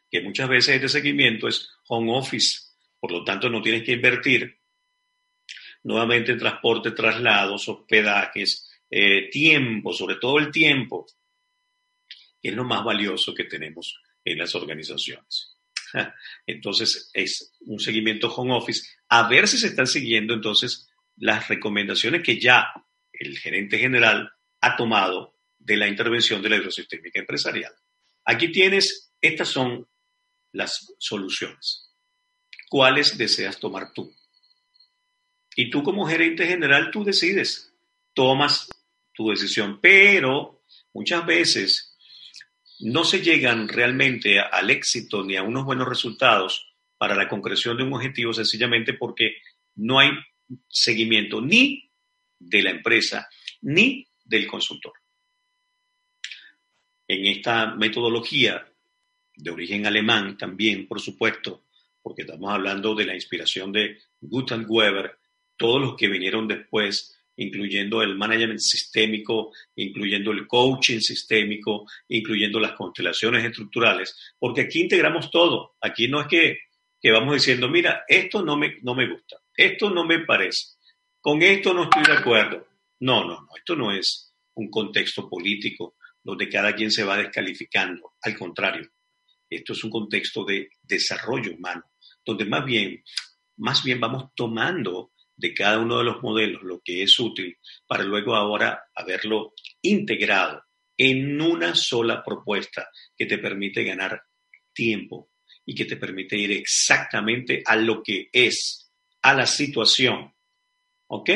que 0.10 0.22
muchas 0.22 0.50
veces 0.50 0.76
este 0.76 0.90
seguimiento 0.90 1.48
es 1.48 1.70
home 1.88 2.16
office, 2.16 2.60
por 3.00 3.12
lo 3.12 3.24
tanto 3.24 3.50
no 3.50 3.62
tienes 3.62 3.84
que 3.84 3.94
invertir 3.94 4.60
nuevamente 5.84 6.32
en 6.32 6.40
transporte, 6.40 6.92
traslados, 6.92 7.68
hospedajes, 7.68 8.70
eh, 8.90 9.30
tiempo, 9.30 9.92
sobre 9.94 10.16
todo 10.16 10.40
el 10.40 10.52
tiempo, 10.52 11.06
que 12.42 12.50
es 12.50 12.56
lo 12.56 12.64
más 12.64 12.84
valioso 12.84 13.34
que 13.34 13.46
tenemos 13.46 14.00
en 14.24 14.38
las 14.38 14.56
organizaciones. 14.56 15.58
Entonces, 16.46 17.10
es 17.14 17.54
un 17.62 17.80
seguimiento 17.80 18.34
home 18.34 18.56
office, 18.56 18.88
a 19.10 19.28
ver 19.28 19.48
si 19.48 19.58
se 19.58 19.68
están 19.68 19.88
siguiendo 19.88 20.34
entonces 20.34 20.90
las 21.18 21.48
recomendaciones 21.48 22.24
que 22.24 22.40
ya 22.40 22.74
el 23.14 23.38
gerente 23.38 23.78
general 23.78 24.32
ha 24.62 24.76
tomado 24.76 25.36
de 25.60 25.78
la 25.78 25.88
intervención 25.88 26.42
de 26.42 26.50
la 26.50 26.58
hidrosistémica 26.58 27.20
empresarial. 27.20 27.74
Aquí 28.26 28.52
tienes, 28.52 29.14
estas 29.22 29.50
son 29.50 29.88
las 30.52 30.94
soluciones. 30.98 31.92
¿Cuáles 32.70 33.18
deseas 33.18 33.60
tomar 33.60 33.94
tú? 33.94 34.14
Y 35.56 35.70
tú 35.70 35.84
como 35.84 36.08
gerente 36.08 36.48
general, 36.48 36.90
tú 36.92 37.04
decides, 37.04 37.74
tomas 38.14 38.70
tu 39.14 39.30
decisión, 39.30 39.80
pero 39.82 40.64
muchas 40.94 41.26
veces 41.26 41.98
no 42.80 43.04
se 43.04 43.22
llegan 43.22 43.68
realmente 43.68 44.40
al 44.40 44.70
éxito 44.70 45.24
ni 45.24 45.38
a 45.38 45.44
unos 45.44 45.66
buenos 45.66 45.88
resultados 45.88 46.74
para 46.98 47.16
la 47.16 47.30
concreción 47.30 47.78
de 47.78 47.84
un 47.84 47.94
objetivo 47.94 48.34
sencillamente 48.34 48.94
porque 48.94 49.38
no 49.76 50.00
hay 50.00 50.10
seguimiento 50.68 51.42
ni 51.42 51.92
de 52.50 52.62
la 52.62 52.72
empresa 52.72 53.28
ni 53.62 54.06
del 54.24 54.48
consultor. 54.48 54.94
En 57.08 57.26
esta 57.26 57.76
metodología 57.76 58.66
de 59.36 59.52
origen 59.52 59.86
alemán 59.86 60.38
también, 60.38 60.88
por 60.88 61.00
supuesto, 61.02 61.66
porque 62.02 62.24
estamos 62.24 62.52
hablando 62.52 62.96
de 62.96 63.06
la 63.06 63.16
inspiración 63.16 63.72
de 63.72 63.98
Gutenberg, 64.20 64.72
Weber, 64.72 65.20
todos 65.58 65.82
los 65.82 65.96
que 65.96 66.08
vinieron 66.08 66.48
después 66.48 67.14
incluyendo 67.38 68.02
el 68.02 68.16
management 68.16 68.60
sistémico, 68.60 69.52
incluyendo 69.76 70.32
el 70.32 70.48
coaching 70.48 71.00
sistémico, 71.00 71.86
incluyendo 72.10 72.60
las 72.60 72.74
constelaciones 72.74 73.44
estructurales, 73.44 74.16
porque 74.38 74.62
aquí 74.62 74.82
integramos 74.82 75.32
todo. 75.32 75.76
Aquí 75.82 76.08
no 76.08 76.22
es 76.22 76.28
que, 76.28 76.60
que 77.02 77.12
vamos 77.12 77.34
diciendo, 77.36 77.70
mira, 77.70 78.04
esto 78.08 78.44
no 78.44 78.58
me, 78.58 78.78
no 78.82 78.96
me 78.96 79.10
gusta, 79.10 79.38
esto 79.56 79.90
no 79.90 80.06
me 80.06 80.20
parece, 80.20 80.76
con 81.24 81.42
esto 81.42 81.74
no 81.74 81.84
estoy 81.84 82.04
de 82.04 82.20
acuerdo. 82.20 82.68
No, 83.00 83.24
no, 83.24 83.42
no, 83.42 83.48
esto 83.56 83.78
no 83.78 83.94
es 83.94 84.36
un 84.56 84.70
contexto 84.70 85.30
político 85.30 85.96
donde 86.22 86.50
cada 86.50 86.76
quien 86.76 86.92
se 86.92 87.06
va 87.06 87.16
descalificando. 87.16 88.16
Al 88.22 88.38
contrario, 88.38 88.90
esto 89.50 89.72
es 89.72 89.84
un 89.86 89.90
contexto 89.90 90.44
de 90.44 90.70
desarrollo 90.82 91.54
humano, 91.54 91.92
donde 92.26 92.44
más 92.44 92.66
bien, 92.66 93.02
más 93.56 93.84
bien 93.86 94.02
vamos 94.02 94.32
tomando 94.36 95.14
de 95.38 95.54
cada 95.54 95.80
uno 95.80 95.98
de 95.98 96.04
los 96.04 96.22
modelos 96.22 96.62
lo 96.62 96.82
que 96.84 97.04
es 97.04 97.18
útil 97.18 97.58
para 97.88 98.04
luego 98.04 98.36
ahora 98.36 98.84
haberlo 98.94 99.54
integrado 99.82 100.62
en 100.98 101.42
una 101.42 101.74
sola 101.74 102.22
propuesta 102.22 102.90
que 103.16 103.28
te 103.28 103.38
permite 103.38 103.86
ganar 103.86 104.24
tiempo 104.74 105.32
y 105.66 105.74
que 105.74 105.86
te 105.86 105.96
permite 105.96 106.36
ir 106.36 106.52
exactamente 106.52 107.64
a 107.66 107.78
lo 107.78 108.04
que 108.04 108.28
es, 108.34 108.92
a 109.22 109.34
la 109.34 109.48
situación. 109.48 110.33
¿Ok? 111.08 111.30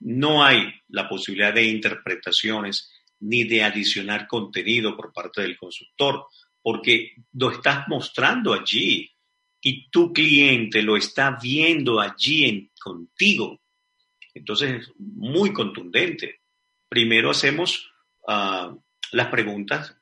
No 0.00 0.44
hay 0.44 0.72
la 0.88 1.08
posibilidad 1.08 1.54
de 1.54 1.64
interpretaciones 1.64 2.90
ni 3.20 3.44
de 3.44 3.62
adicionar 3.62 4.26
contenido 4.26 4.96
por 4.96 5.12
parte 5.12 5.42
del 5.42 5.56
consultor, 5.56 6.26
porque 6.62 7.14
lo 7.32 7.50
estás 7.50 7.88
mostrando 7.88 8.52
allí 8.52 9.10
y 9.60 9.88
tu 9.90 10.12
cliente 10.12 10.82
lo 10.82 10.96
está 10.96 11.38
viendo 11.40 12.00
allí 12.00 12.44
en, 12.44 12.70
contigo. 12.78 13.62
Entonces 14.34 14.82
es 14.82 14.92
muy 14.98 15.52
contundente. 15.52 16.40
Primero 16.88 17.30
hacemos 17.30 17.90
ah, 18.28 18.76
las 19.12 19.28
preguntas 19.28 19.96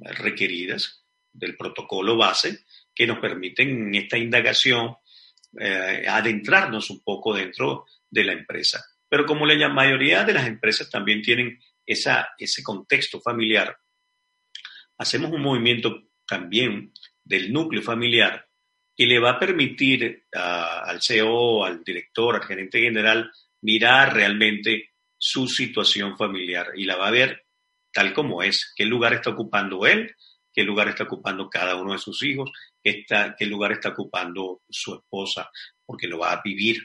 requeridas 0.00 1.04
del 1.32 1.56
protocolo 1.56 2.16
base 2.16 2.64
que 2.94 3.06
nos 3.06 3.18
permiten 3.18 3.70
en 3.70 3.94
esta 3.94 4.18
indagación 4.18 4.96
eh, 5.58 6.04
adentrarnos 6.08 6.90
un 6.90 7.02
poco 7.02 7.34
dentro 7.34 7.86
de 8.10 8.24
la 8.24 8.32
empresa. 8.32 8.84
Pero 9.08 9.24
como 9.24 9.46
la 9.46 9.68
mayoría 9.68 10.24
de 10.24 10.34
las 10.34 10.46
empresas 10.46 10.90
también 10.90 11.22
tienen 11.22 11.58
esa, 11.86 12.30
ese 12.38 12.62
contexto 12.62 13.20
familiar, 13.20 13.76
hacemos 14.98 15.30
un 15.32 15.40
movimiento 15.40 16.02
también 16.26 16.92
del 17.24 17.52
núcleo 17.52 17.82
familiar 17.82 18.46
que 18.94 19.06
le 19.06 19.18
va 19.20 19.30
a 19.30 19.38
permitir 19.38 20.26
al 20.32 21.00
CEO, 21.00 21.64
al 21.64 21.84
director, 21.84 22.34
al 22.34 22.42
gerente 22.42 22.80
general 22.80 23.30
mirar 23.62 24.12
realmente 24.12 24.90
su 25.16 25.46
situación 25.46 26.16
familiar 26.16 26.72
y 26.74 26.84
la 26.84 26.96
va 26.96 27.08
a 27.08 27.12
ver 27.12 27.46
tal 27.92 28.12
como 28.12 28.42
es, 28.42 28.72
qué 28.76 28.84
lugar 28.84 29.14
está 29.14 29.30
ocupando 29.30 29.86
él, 29.86 30.14
qué 30.52 30.62
lugar 30.62 30.88
está 30.88 31.04
ocupando 31.04 31.48
cada 31.48 31.76
uno 31.76 31.92
de 31.92 31.98
sus 31.98 32.22
hijos, 32.22 32.50
qué, 33.06 33.34
qué 33.38 33.46
lugar 33.46 33.72
está 33.72 33.90
ocupando 33.90 34.62
su 34.68 34.94
esposa, 34.94 35.50
porque 35.84 36.06
lo 36.06 36.18
va 36.18 36.32
a 36.32 36.42
vivir, 36.42 36.78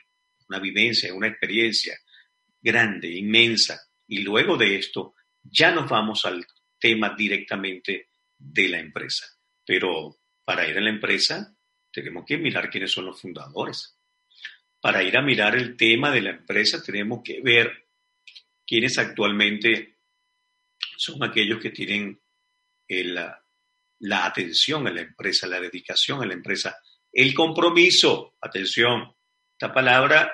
una 0.50 0.60
vivencia, 0.60 1.14
una 1.14 1.28
experiencia 1.28 1.98
grande, 2.62 3.10
inmensa. 3.10 3.80
Y 4.08 4.20
luego 4.20 4.58
de 4.58 4.78
esto 4.78 5.16
ya 5.42 5.72
nos 5.72 5.90
vamos 5.90 6.26
al 6.26 6.46
tema 6.80 7.16
directamente 7.18 8.10
de 8.38 8.70
la 8.70 8.80
empresa. 8.80 9.26
Pero 9.66 10.20
para 10.44 10.68
ir 10.68 10.78
a 10.78 10.82
la 10.82 10.90
empresa 10.90 11.56
tenemos 11.92 12.26
que 12.26 12.38
mirar 12.38 12.70
quiénes 12.70 12.92
son 12.92 13.06
los 13.06 13.22
fundadores. 13.22 13.98
Para 14.80 15.04
ir 15.04 15.16
a 15.16 15.22
mirar 15.22 15.56
el 15.56 15.78
tema 15.78 16.12
de 16.12 16.22
la 16.22 16.32
empresa, 16.32 16.82
tenemos 16.84 17.22
que 17.24 17.42
ver 17.42 17.88
quiénes 18.66 18.98
actualmente 18.98 20.00
son 20.98 21.24
aquellos 21.24 21.62
que 21.62 21.70
tienen 21.70 22.20
la, 22.88 23.43
la 24.04 24.26
atención 24.26 24.86
a 24.86 24.92
la 24.92 25.02
empresa, 25.02 25.48
la 25.48 25.62
dedicación 25.62 26.22
a 26.22 26.26
la 26.26 26.34
empresa, 26.34 26.78
el 27.12 27.34
compromiso. 27.34 28.36
Atención, 28.42 29.16
esta 29.54 29.74
palabra 29.74 30.34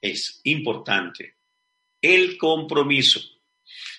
es 0.00 0.40
importante. 0.44 1.36
El 2.00 2.38
compromiso. 2.38 3.20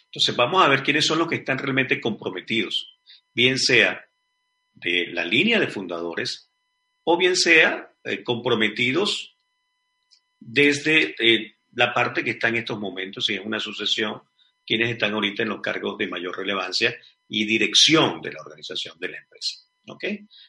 Entonces 0.05 0.33
vamos 0.35 0.63
a 0.63 0.69
ver 0.69 0.81
quiénes 0.81 1.05
son 1.05 1.19
los 1.19 1.27
que 1.27 1.35
están 1.35 1.57
realmente 1.57 1.99
comprometidos, 1.99 2.97
bien 3.33 3.59
sea 3.59 4.05
de 4.73 5.07
la 5.07 5.25
línea 5.25 5.59
de 5.59 5.67
fundadores, 5.67 6.49
o 7.03 7.17
bien 7.17 7.35
sea 7.35 7.93
eh, 8.05 8.23
comprometidos 8.23 9.35
desde 10.39 11.15
eh, 11.19 11.55
la 11.73 11.93
parte 11.93 12.23
que 12.23 12.31
está 12.31 12.47
en 12.47 12.57
estos 12.57 12.79
momentos, 12.79 13.29
y 13.29 13.35
es 13.35 13.45
una 13.45 13.59
sucesión, 13.59 14.21
quienes 14.65 14.89
están 14.89 15.13
ahorita 15.13 15.43
en 15.43 15.49
los 15.49 15.61
cargos 15.61 15.97
de 15.97 16.07
mayor 16.07 16.37
relevancia 16.37 16.95
y 17.33 17.45
dirección 17.45 18.21
de 18.21 18.33
la 18.33 18.41
organización 18.41 18.99
de 18.99 19.07
la 19.07 19.17
empresa. 19.17 19.55
¿Ok? 19.87 20.03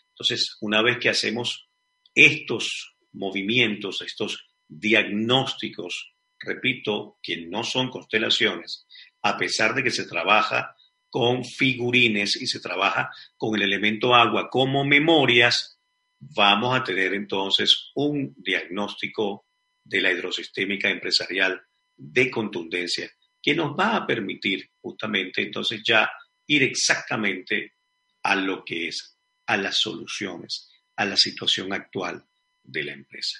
Entonces, 0.08 0.56
una 0.60 0.82
vez 0.82 0.98
que 0.98 1.08
hacemos 1.08 1.68
estos 2.12 2.96
movimientos, 3.12 4.02
estos 4.02 4.48
diagnósticos, 4.66 6.12
repito, 6.40 7.18
que 7.22 7.46
no 7.46 7.62
son 7.62 7.88
constelaciones, 7.88 8.88
a 9.22 9.38
pesar 9.38 9.76
de 9.76 9.84
que 9.84 9.92
se 9.92 10.06
trabaja 10.06 10.74
con 11.08 11.44
figurines 11.44 12.34
y 12.34 12.48
se 12.48 12.58
trabaja 12.58 13.10
con 13.36 13.54
el 13.54 13.62
elemento 13.62 14.12
agua 14.12 14.50
como 14.50 14.84
memorias, 14.84 15.78
vamos 16.18 16.76
a 16.76 16.82
tener 16.82 17.14
entonces 17.14 17.92
un 17.94 18.34
diagnóstico 18.36 19.46
de 19.84 20.00
la 20.00 20.10
hidrosistémica 20.10 20.90
empresarial 20.90 21.62
de 21.96 22.28
contundencia 22.28 23.08
que 23.40 23.54
nos 23.54 23.76
va 23.78 23.96
a 23.96 24.06
permitir 24.06 24.70
justamente 24.80 25.42
entonces 25.42 25.82
ya 25.84 26.10
ir 26.46 26.62
exactamente 26.62 27.74
a 28.22 28.34
lo 28.36 28.64
que 28.64 28.88
es, 28.88 29.18
a 29.46 29.56
las 29.56 29.78
soluciones, 29.78 30.70
a 30.96 31.04
la 31.04 31.16
situación 31.16 31.72
actual 31.72 32.24
de 32.62 32.84
la 32.84 32.92
empresa. 32.92 33.38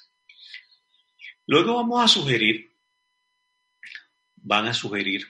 Luego 1.47 1.75
vamos 1.77 2.05
a 2.05 2.09
sugerir, 2.09 2.77
van 4.37 4.67
a 4.69 4.75
sugerir, 4.75 5.27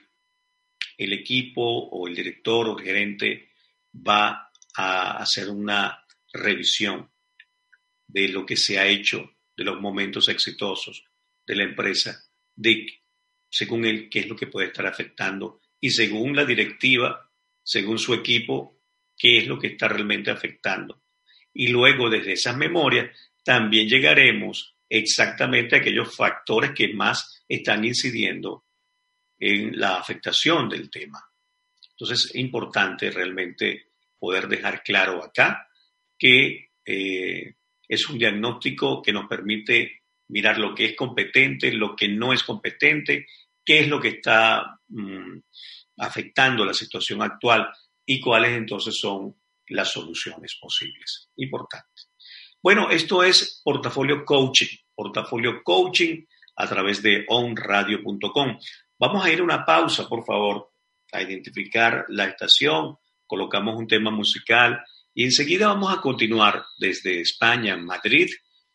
el 0.99 1.12
equipo 1.12 1.62
o 1.62 2.07
el 2.07 2.14
director 2.14 2.69
o 2.69 2.76
gerente 2.76 3.50
va 3.95 4.52
a 4.75 5.19
hacer 5.19 5.49
una 5.49 6.05
revisión 6.33 7.11
de 8.07 8.29
lo 8.29 8.47
que 8.47 8.57
se 8.57 8.79
ha 8.79 8.87
hecho, 8.87 9.37
de 9.57 9.64
los 9.64 9.81
momentos 9.81 10.29
exitosos 10.29 11.05
de 11.47 11.57
la 11.57 11.64
empresa, 11.64 12.25
de 12.55 13.02
según 13.49 13.85
él 13.85 14.09
qué 14.09 14.21
es 14.21 14.29
lo 14.29 14.37
que 14.37 14.47
puede 14.47 14.69
estar 14.69 14.87
afectando 14.87 15.61
y 15.81 15.91
según 15.91 16.37
la 16.37 16.45
directiva, 16.45 17.32
según 17.62 17.99
su 17.99 18.14
equipo, 18.14 18.81
qué 19.16 19.38
es 19.38 19.47
lo 19.47 19.59
que 19.59 19.69
está 19.69 19.88
realmente 19.88 20.31
afectando. 20.31 21.02
Y 21.54 21.69
luego 21.69 22.09
desde 22.09 22.33
esas 22.33 22.57
memorias 22.57 23.16
también 23.45 23.88
llegaremos 23.88 24.76
exactamente 24.88 25.76
a 25.76 25.78
aquellos 25.78 26.14
factores 26.14 26.73
que 26.73 26.92
más 26.92 27.45
están 27.49 27.85
incidiendo 27.85 28.66
en 29.38 29.78
la 29.78 29.97
afectación 29.97 30.69
del 30.69 30.90
tema. 30.90 31.19
Entonces 31.90 32.31
es 32.31 32.37
importante 32.37 33.11
realmente 33.11 33.92
poder 34.19 34.49
dejar 34.49 34.83
claro 34.83 35.23
acá 35.23 35.69
que 36.19 36.71
eh, 36.85 37.54
es 37.88 38.09
un 38.09 38.19
diagnóstico 38.19 39.02
que 39.02 39.12
nos 39.12 39.26
permite 39.26 40.02
mirar 40.28 40.59
lo 40.59 40.75
que 40.75 40.87
es 40.87 40.97
competente, 40.97 41.73
lo 41.73 41.95
que 41.95 42.09
no 42.09 42.33
es 42.33 42.42
competente, 42.42 43.26
qué 43.64 43.81
es 43.81 43.88
lo 43.88 44.00
que 44.00 44.09
está 44.09 44.81
mm, 44.88 45.38
afectando 45.99 46.65
la 46.65 46.75
situación 46.75 47.23
actual 47.23 47.69
y 48.05 48.21
cuáles 48.21 48.53
entonces 48.53 48.99
son 48.99 49.37
las 49.69 49.93
soluciones 49.93 50.57
posibles. 50.61 51.31
Importante. 51.37 52.03
Bueno, 52.63 52.91
esto 52.91 53.23
es 53.23 53.61
Portafolio 53.65 54.25
Coaching, 54.25 54.77
Portafolio 54.95 55.63
Coaching 55.63 56.25
a 56.57 56.69
través 56.69 57.03
de 57.03 57.25
onradio.com. 57.29 58.59
Vamos 58.99 59.25
a 59.25 59.31
ir 59.31 59.41
a 59.41 59.45
una 59.45 59.65
pausa, 59.65 60.09
por 60.09 60.25
favor, 60.25 60.73
a 61.13 61.23
identificar 61.23 62.07
la 62.09 62.27
estación, 62.27 62.97
colocamos 63.27 63.77
un 63.77 63.87
tema 63.87 64.11
musical 64.11 64.85
y 65.15 65.25
enseguida 65.25 65.69
vamos 65.69 65.93
a 65.93 66.01
continuar 66.01 66.65
desde 66.79 67.21
España, 67.21 67.77
Madrid, 67.77 68.31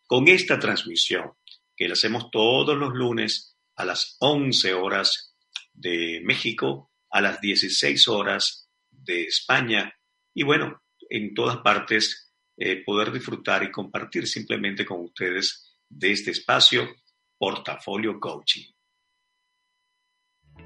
con 0.06 0.28
esta 0.28 0.60
transmisión 0.60 1.32
que 1.76 1.88
la 1.88 1.94
hacemos 1.94 2.30
todos 2.32 2.76
los 2.76 2.94
lunes 2.94 3.56
a 3.76 3.86
las 3.86 4.18
11 4.20 4.74
horas 4.74 5.36
de 5.74 6.22
México, 6.24 6.92
a 7.10 7.22
las 7.22 7.40
16 7.42 8.08
horas 8.08 8.70
de 8.92 9.24
España 9.24 9.94
y 10.34 10.44
bueno, 10.44 10.82
en 11.10 11.34
todas 11.34 11.58
partes 11.58 12.32
eh, 12.58 12.84
poder 12.84 13.12
disfrutar 13.12 13.64
y 13.64 13.72
compartir 13.72 14.28
simplemente 14.28 14.86
con 14.86 15.02
ustedes 15.02 15.78
de 15.90 16.12
este 16.12 16.32
espacio 16.32 16.88
Portafolio 17.38 18.20
Coaching. 18.20 18.66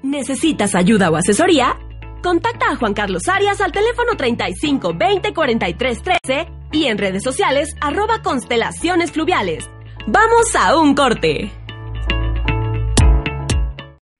¿Necesitas 0.02 0.74
ayuda 0.74 1.10
o 1.10 1.16
asesoría? 1.16 1.78
Contacta 2.22 2.70
a 2.70 2.76
Juan 2.76 2.94
Carlos 2.94 3.28
Arias 3.28 3.60
al 3.60 3.72
teléfono 3.72 4.16
35 4.16 4.94
20 4.96 5.34
43 5.34 6.02
13 6.02 6.48
y 6.72 6.84
en 6.86 6.98
redes 6.98 7.22
sociales 7.22 7.74
arroba 7.80 8.22
constelaciones 8.22 9.12
fluviales. 9.12 9.68
¡Vamos 10.06 10.54
a 10.58 10.76
un 10.76 10.94
corte! 10.94 11.52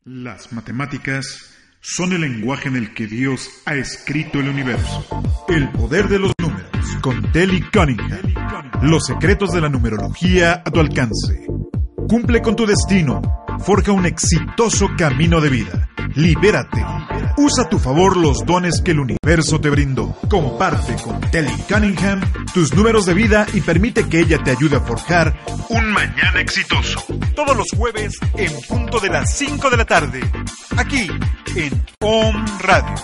Las 0.05 0.52
matemáticas 0.52 1.51
son 1.85 2.12
el 2.12 2.21
lenguaje 2.21 2.69
en 2.69 2.77
el 2.77 2.95
que 2.95 3.09
Dios 3.09 3.51
ha 3.67 3.75
escrito 3.75 4.39
el 4.39 4.49
universo. 4.49 5.05
El 5.49 5.69
poder 5.71 6.09
de 6.09 6.21
los 6.21 6.33
números 6.39 6.71
con 7.03 7.33
Telly 7.33 7.61
Cunningham. 7.73 8.35
Los 8.83 9.07
secretos 9.07 9.53
de 9.53 9.61
la 9.61 9.69
numerología 9.69 10.62
a 10.65 10.71
tu 10.71 10.79
alcance. 10.79 11.45
Cumple 12.09 12.41
con 12.41 12.55
tu 12.55 12.67
destino. 12.67 13.21
Forja 13.65 13.91
un 13.91 14.07
exitoso 14.07 14.91
camino 14.97 15.41
de 15.41 15.50
vida. 15.50 15.89
Libérate. 16.15 16.85
Usa 17.37 17.65
a 17.65 17.69
tu 17.69 17.80
favor 17.80 18.17
los 18.17 18.47
dones 18.47 18.80
que 18.80 18.93
el 18.93 19.00
universo 19.00 19.61
te 19.61 19.69
brindó. 19.69 20.17
Comparte 20.30 20.95
con 21.02 21.21
Telly 21.33 21.52
Cunningham 21.69 22.21
tus 22.54 22.73
números 22.75 23.06
de 23.06 23.15
vida 23.15 23.47
y 23.54 23.61
permite 23.61 24.09
que 24.09 24.21
ella 24.21 24.39
te 24.39 24.52
ayude 24.52 24.76
a 24.76 24.80
forjar 24.80 25.37
un 25.69 25.91
mañana 25.91 26.41
exitoso. 26.41 27.02
Todos 27.35 27.56
los 27.56 27.67
jueves 27.76 28.19
en 28.37 28.52
punto 28.69 29.00
de 29.00 29.09
las 29.09 29.37
5 29.37 29.69
de 29.69 29.76
la 29.76 29.85
tarde. 29.85 30.21
Aquí 30.76 31.09
en 31.56 31.73
Om 32.00 32.47
Radio. 32.60 32.95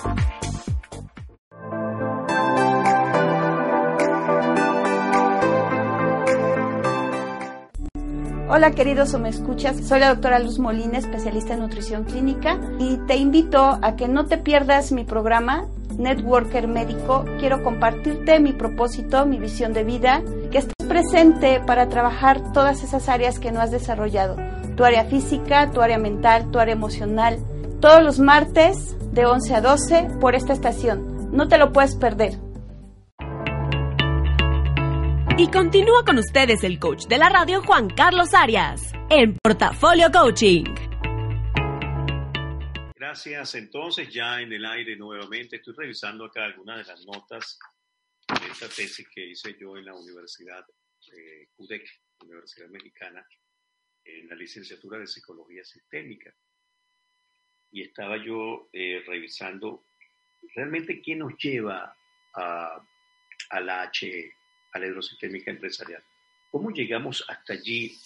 Hola 8.48 8.70
queridos 8.70 9.12
o 9.12 9.18
me 9.18 9.28
escuchas, 9.28 9.76
soy 9.86 10.00
la 10.00 10.08
doctora 10.08 10.38
Luz 10.38 10.58
Molina, 10.58 10.98
especialista 10.98 11.54
en 11.54 11.60
nutrición 11.60 12.04
clínica 12.04 12.58
y 12.78 12.96
te 13.06 13.16
invito 13.16 13.78
a 13.82 13.96
que 13.96 14.08
no 14.08 14.26
te 14.26 14.38
pierdas 14.38 14.92
mi 14.92 15.04
programa 15.04 15.66
Networker 15.98 16.68
Médico. 16.68 17.26
Quiero 17.38 17.62
compartirte 17.62 18.40
mi 18.40 18.54
propósito, 18.54 19.26
mi 19.26 19.38
visión 19.38 19.74
de 19.74 19.84
vida, 19.84 20.22
que 20.50 20.58
estés 20.58 20.88
presente 20.88 21.60
para 21.66 21.88
trabajar 21.88 22.52
todas 22.52 22.82
esas 22.82 23.10
áreas 23.10 23.38
que 23.38 23.52
no 23.52 23.60
has 23.60 23.70
desarrollado. 23.70 24.36
Tu 24.76 24.84
área 24.84 25.04
física, 25.04 25.70
tu 25.70 25.82
área 25.82 25.98
mental, 25.98 26.50
tu 26.50 26.58
área 26.58 26.72
emocional. 26.72 27.38
Todos 27.80 28.02
los 28.02 28.18
martes 28.18 28.96
de 29.12 29.24
11 29.24 29.54
a 29.54 29.60
12 29.60 30.08
por 30.20 30.34
esta 30.34 30.52
estación. 30.52 31.30
No 31.30 31.46
te 31.46 31.58
lo 31.58 31.72
puedes 31.72 31.94
perder. 31.94 32.32
Y 35.38 35.48
continúa 35.52 36.04
con 36.04 36.18
ustedes 36.18 36.64
el 36.64 36.80
coach 36.80 37.06
de 37.06 37.18
la 37.18 37.28
radio 37.28 37.62
Juan 37.62 37.88
Carlos 37.88 38.34
Arias 38.34 38.90
en 39.10 39.36
Portafolio 39.40 40.10
Coaching. 40.10 40.64
Gracias. 42.96 43.54
Entonces 43.54 44.12
ya 44.12 44.40
en 44.40 44.52
el 44.52 44.64
aire 44.64 44.96
nuevamente 44.96 45.58
estoy 45.58 45.74
revisando 45.76 46.24
acá 46.24 46.46
algunas 46.46 46.78
de 46.78 46.92
las 46.92 47.06
notas 47.06 47.60
de 48.28 48.46
esta 48.48 48.66
tesis 48.66 49.06
que 49.14 49.24
hice 49.24 49.56
yo 49.56 49.76
en 49.76 49.84
la 49.84 49.94
Universidad 49.94 50.64
eh, 51.12 51.46
CUDEC, 51.54 51.88
Universidad 52.24 52.70
Mexicana, 52.70 53.24
en 54.04 54.28
la 54.28 54.34
licenciatura 54.34 54.98
de 54.98 55.06
Psicología 55.06 55.62
Sistémica. 55.62 56.34
Y 57.70 57.82
estaba 57.82 58.16
yo 58.16 58.68
eh, 58.72 59.02
revisando 59.06 59.84
realmente 60.54 61.02
qué 61.02 61.14
nos 61.14 61.36
lleva 61.36 61.94
a, 62.34 62.82
la 63.60 63.90
HE 63.92 64.32
a 64.72 64.78
la 64.78 64.86
hidrosistémica 64.86 65.50
empresarial. 65.50 66.02
¿Cómo 66.50 66.70
llegamos 66.70 67.24
hasta 67.28 67.54
allí? 67.54 67.96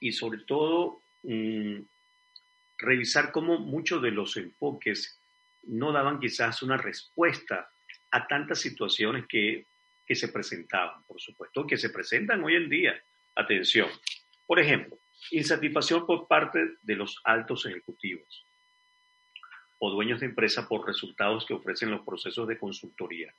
Y 0.00 0.12
sobre 0.12 0.40
todo, 0.40 1.02
mm, 1.22 1.80
revisar 2.78 3.32
cómo 3.32 3.58
muchos 3.58 4.02
de 4.02 4.10
los 4.10 4.36
enfoques 4.36 5.20
no 5.64 5.92
daban 5.92 6.18
quizás 6.18 6.62
una 6.62 6.76
respuesta 6.76 7.70
a 8.10 8.26
tantas 8.26 8.60
situaciones 8.60 9.26
que, 9.28 9.66
que 10.06 10.14
se 10.14 10.28
presentaban, 10.28 11.04
por 11.04 11.20
supuesto, 11.20 11.66
que 11.66 11.76
se 11.76 11.90
presentan 11.90 12.42
hoy 12.42 12.56
en 12.56 12.68
día. 12.68 13.02
Atención. 13.36 13.88
Por 14.46 14.58
ejemplo, 14.58 14.98
insatisfacción 15.30 16.06
por 16.06 16.26
parte 16.26 16.76
de 16.82 16.96
los 16.96 17.20
altos 17.24 17.66
ejecutivos 17.66 18.44
o 19.80 19.90
dueños 19.90 20.20
de 20.20 20.26
empresa 20.26 20.68
por 20.68 20.86
resultados 20.86 21.44
que 21.46 21.54
ofrecen 21.54 21.90
los 21.90 22.02
procesos 22.02 22.46
de 22.46 22.58
consultoría, 22.58 23.32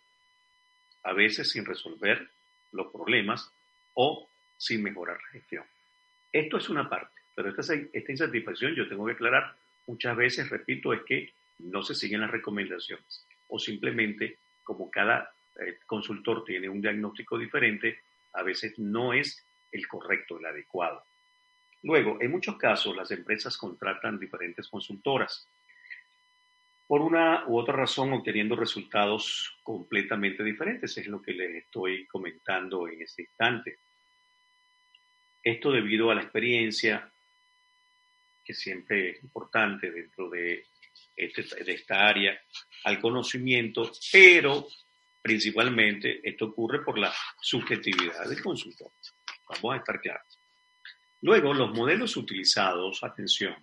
a 1.04 1.14
veces 1.14 1.52
sin 1.52 1.66
resolver 1.66 2.28
los 2.72 2.92
problemas 2.92 3.52
o 3.94 4.28
sin 4.58 4.84
mejorar 4.84 5.18
la 5.22 5.30
gestión. 5.30 5.64
Esto 6.32 6.58
es 6.58 6.68
una 6.70 6.90
parte, 6.90 7.22
pero 7.36 7.50
esta, 7.50 7.74
esta 7.94 8.12
insatisfacción, 8.12 8.74
yo 8.76 8.90
tengo 8.90 9.06
que 9.06 9.14
aclarar, 9.14 9.56
muchas 9.88 10.18
veces, 10.18 10.50
repito, 10.50 10.94
es 10.94 11.02
que 11.04 11.32
no 11.60 11.84
se 11.84 11.94
siguen 11.94 12.22
las 12.22 12.32
recomendaciones 12.32 13.26
o 13.48 13.60
simplemente 13.60 14.40
como 14.64 14.90
cada 14.90 15.32
eh, 15.60 15.78
consultor 15.86 16.44
tiene 16.44 16.70
un 16.70 16.82
diagnóstico 16.82 17.38
diferente, 17.38 18.00
a 18.34 18.42
veces 18.42 18.80
no 18.80 19.14
es 19.14 19.46
el 19.72 19.88
correcto, 19.88 20.40
el 20.40 20.46
adecuado. 20.46 21.04
Luego, 21.84 22.18
en 22.22 22.32
muchos 22.32 22.58
casos, 22.58 22.96
las 22.96 23.12
empresas 23.12 23.58
contratan 23.58 24.20
diferentes 24.20 24.68
consultoras 24.68 25.48
por 26.92 27.04
una 27.04 27.46
u 27.48 27.58
otra 27.58 27.74
razón 27.74 28.12
obteniendo 28.12 28.54
resultados 28.54 29.58
completamente 29.64 30.44
diferentes. 30.44 30.98
Es 30.98 31.08
lo 31.08 31.22
que 31.22 31.32
les 31.32 31.64
estoy 31.64 32.06
comentando 32.06 32.86
en 32.86 33.02
este 33.02 33.22
instante. 33.22 33.78
Esto 35.42 35.72
debido 35.72 36.12
a 36.12 36.16
la 36.16 36.24
experiencia, 36.24 37.10
que 38.44 38.54
siempre 38.54 39.12
es 39.12 39.24
importante 39.24 39.90
dentro 39.90 40.30
de, 40.30 40.66
este, 41.16 41.64
de 41.64 41.72
esta 41.72 42.10
área, 42.10 42.38
al 42.84 43.00
conocimiento, 43.00 43.90
pero 44.12 44.68
principalmente 45.22 46.20
esto 46.22 46.48
ocurre 46.48 46.84
por 46.84 46.98
la 46.98 47.14
subjetividad 47.40 48.28
del 48.28 48.42
consultor. 48.42 48.92
Vamos 49.48 49.76
a 49.76 49.78
estar 49.78 50.02
claros. 50.02 50.38
Luego, 51.22 51.54
los 51.54 51.74
modelos 51.74 52.18
utilizados, 52.18 53.02
atención, 53.02 53.56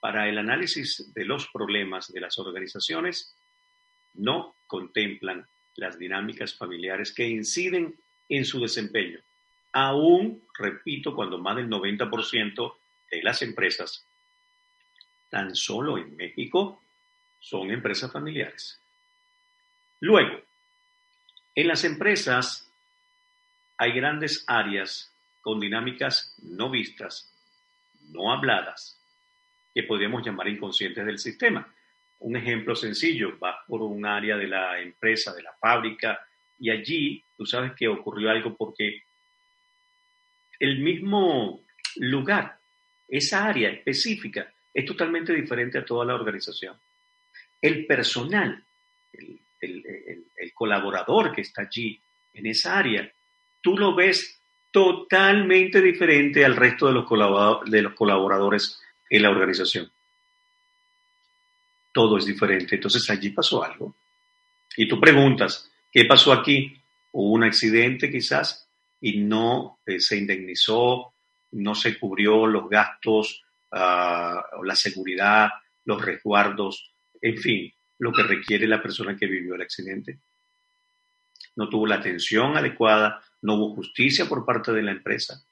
para 0.00 0.28
el 0.28 0.38
análisis 0.38 1.12
de 1.14 1.24
los 1.24 1.48
problemas 1.48 2.12
de 2.12 2.20
las 2.20 2.38
organizaciones 2.38 3.34
no 4.14 4.54
contemplan 4.66 5.46
las 5.76 5.98
dinámicas 5.98 6.54
familiares 6.54 7.12
que 7.12 7.26
inciden 7.26 7.94
en 8.28 8.44
su 8.44 8.60
desempeño. 8.60 9.20
Aún, 9.72 10.42
repito, 10.58 11.14
cuando 11.14 11.38
más 11.38 11.56
del 11.56 11.68
90% 11.68 12.74
de 13.10 13.22
las 13.22 13.42
empresas, 13.42 14.04
tan 15.30 15.54
solo 15.54 15.98
en 15.98 16.16
México, 16.16 16.82
son 17.40 17.70
empresas 17.70 18.10
familiares. 18.10 18.78
Luego, 20.00 20.40
en 21.54 21.68
las 21.68 21.84
empresas 21.84 22.68
hay 23.76 23.92
grandes 23.92 24.44
áreas 24.46 25.12
con 25.40 25.60
dinámicas 25.60 26.34
no 26.42 26.70
vistas, 26.70 27.32
no 28.10 28.32
habladas, 28.32 28.97
que 29.74 29.82
podríamos 29.82 30.24
llamar 30.24 30.48
inconscientes 30.48 31.04
del 31.04 31.18
sistema. 31.18 31.66
Un 32.20 32.36
ejemplo 32.36 32.74
sencillo, 32.74 33.36
vas 33.38 33.56
por 33.66 33.82
un 33.82 34.04
área 34.04 34.36
de 34.36 34.48
la 34.48 34.80
empresa, 34.80 35.34
de 35.34 35.42
la 35.42 35.52
fábrica, 35.52 36.20
y 36.58 36.70
allí 36.70 37.22
tú 37.36 37.46
sabes 37.46 37.72
que 37.72 37.86
ocurrió 37.86 38.30
algo 38.30 38.56
porque 38.56 39.02
el 40.58 40.80
mismo 40.80 41.60
lugar, 41.96 42.58
esa 43.06 43.46
área 43.46 43.70
específica, 43.70 44.52
es 44.74 44.84
totalmente 44.84 45.32
diferente 45.32 45.78
a 45.78 45.84
toda 45.84 46.04
la 46.04 46.14
organización. 46.14 46.76
El 47.60 47.86
personal, 47.86 48.62
el, 49.60 50.22
colaborador 50.54 51.32
que 51.32 51.42
está 51.42 51.62
allí 51.62 52.00
en 52.34 52.46
esa 52.46 52.78
área, 52.78 53.08
tú 53.60 53.78
lo 53.78 53.94
ves 53.94 54.40
totalmente 54.72 55.80
diferente 55.80 56.44
al 56.44 56.56
resto 56.56 56.88
de 56.88 57.82
los 57.82 57.94
colaboradores 57.94 58.80
en 59.10 59.22
la 59.22 59.30
organización. 59.30 59.90
Todo 61.92 62.18
es 62.18 62.26
diferente. 62.26 62.76
Entonces 62.76 63.08
allí 63.10 63.30
pasó 63.30 63.64
algo. 63.64 63.96
Y 64.76 64.86
tú 64.86 65.00
preguntas, 65.00 65.70
¿qué 65.90 66.04
pasó 66.04 66.32
aquí? 66.32 66.80
Hubo 67.12 67.32
un 67.32 67.44
accidente 67.44 68.10
quizás 68.10 68.68
y 69.00 69.18
no 69.18 69.80
eh, 69.86 70.00
se 70.00 70.16
indemnizó, 70.16 71.14
no 71.52 71.74
se 71.74 71.98
cubrió 71.98 72.46
los 72.46 72.68
gastos, 72.68 73.42
uh, 73.72 74.62
la 74.62 74.74
seguridad, 74.74 75.48
los 75.84 76.04
resguardos, 76.04 76.92
en 77.20 77.38
fin, 77.38 77.72
lo 77.98 78.12
que 78.12 78.22
requiere 78.22 78.66
la 78.66 78.82
persona 78.82 79.16
que 79.16 79.26
vivió 79.26 79.54
el 79.54 79.62
accidente. 79.62 80.18
No 81.56 81.68
tuvo 81.68 81.86
la 81.86 81.96
atención 81.96 82.56
adecuada, 82.56 83.22
no 83.42 83.54
hubo 83.54 83.74
justicia 83.74 84.26
por 84.28 84.44
parte 84.44 84.72
de 84.72 84.82
la 84.82 84.92
empresa. 84.92 85.42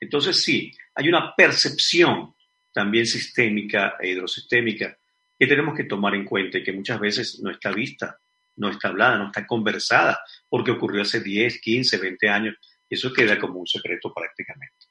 Entonces 0.00 0.42
sí, 0.42 0.72
hay 0.94 1.08
una 1.08 1.34
percepción 1.34 2.34
también 2.76 3.06
sistémica 3.06 3.96
e 3.98 4.10
hidrosistémica 4.10 4.98
que 5.38 5.46
tenemos 5.46 5.74
que 5.74 5.84
tomar 5.84 6.14
en 6.14 6.26
cuenta 6.26 6.58
y 6.58 6.62
que 6.62 6.74
muchas 6.74 7.00
veces 7.00 7.40
no 7.42 7.50
está 7.50 7.72
vista, 7.72 8.18
no 8.56 8.68
está 8.68 8.88
hablada, 8.88 9.16
no 9.16 9.28
está 9.28 9.46
conversada, 9.46 10.20
porque 10.46 10.72
ocurrió 10.72 11.00
hace 11.00 11.20
10, 11.20 11.58
15, 11.58 11.96
20 11.96 12.28
años 12.28 12.56
eso 12.90 13.12
queda 13.14 13.38
como 13.38 13.60
un 13.60 13.66
secreto 13.66 14.12
prácticamente. 14.12 14.86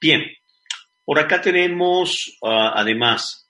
Bien, 0.00 0.22
por 1.04 1.20
acá 1.20 1.40
tenemos 1.40 2.38
ah, 2.42 2.72
además 2.74 3.48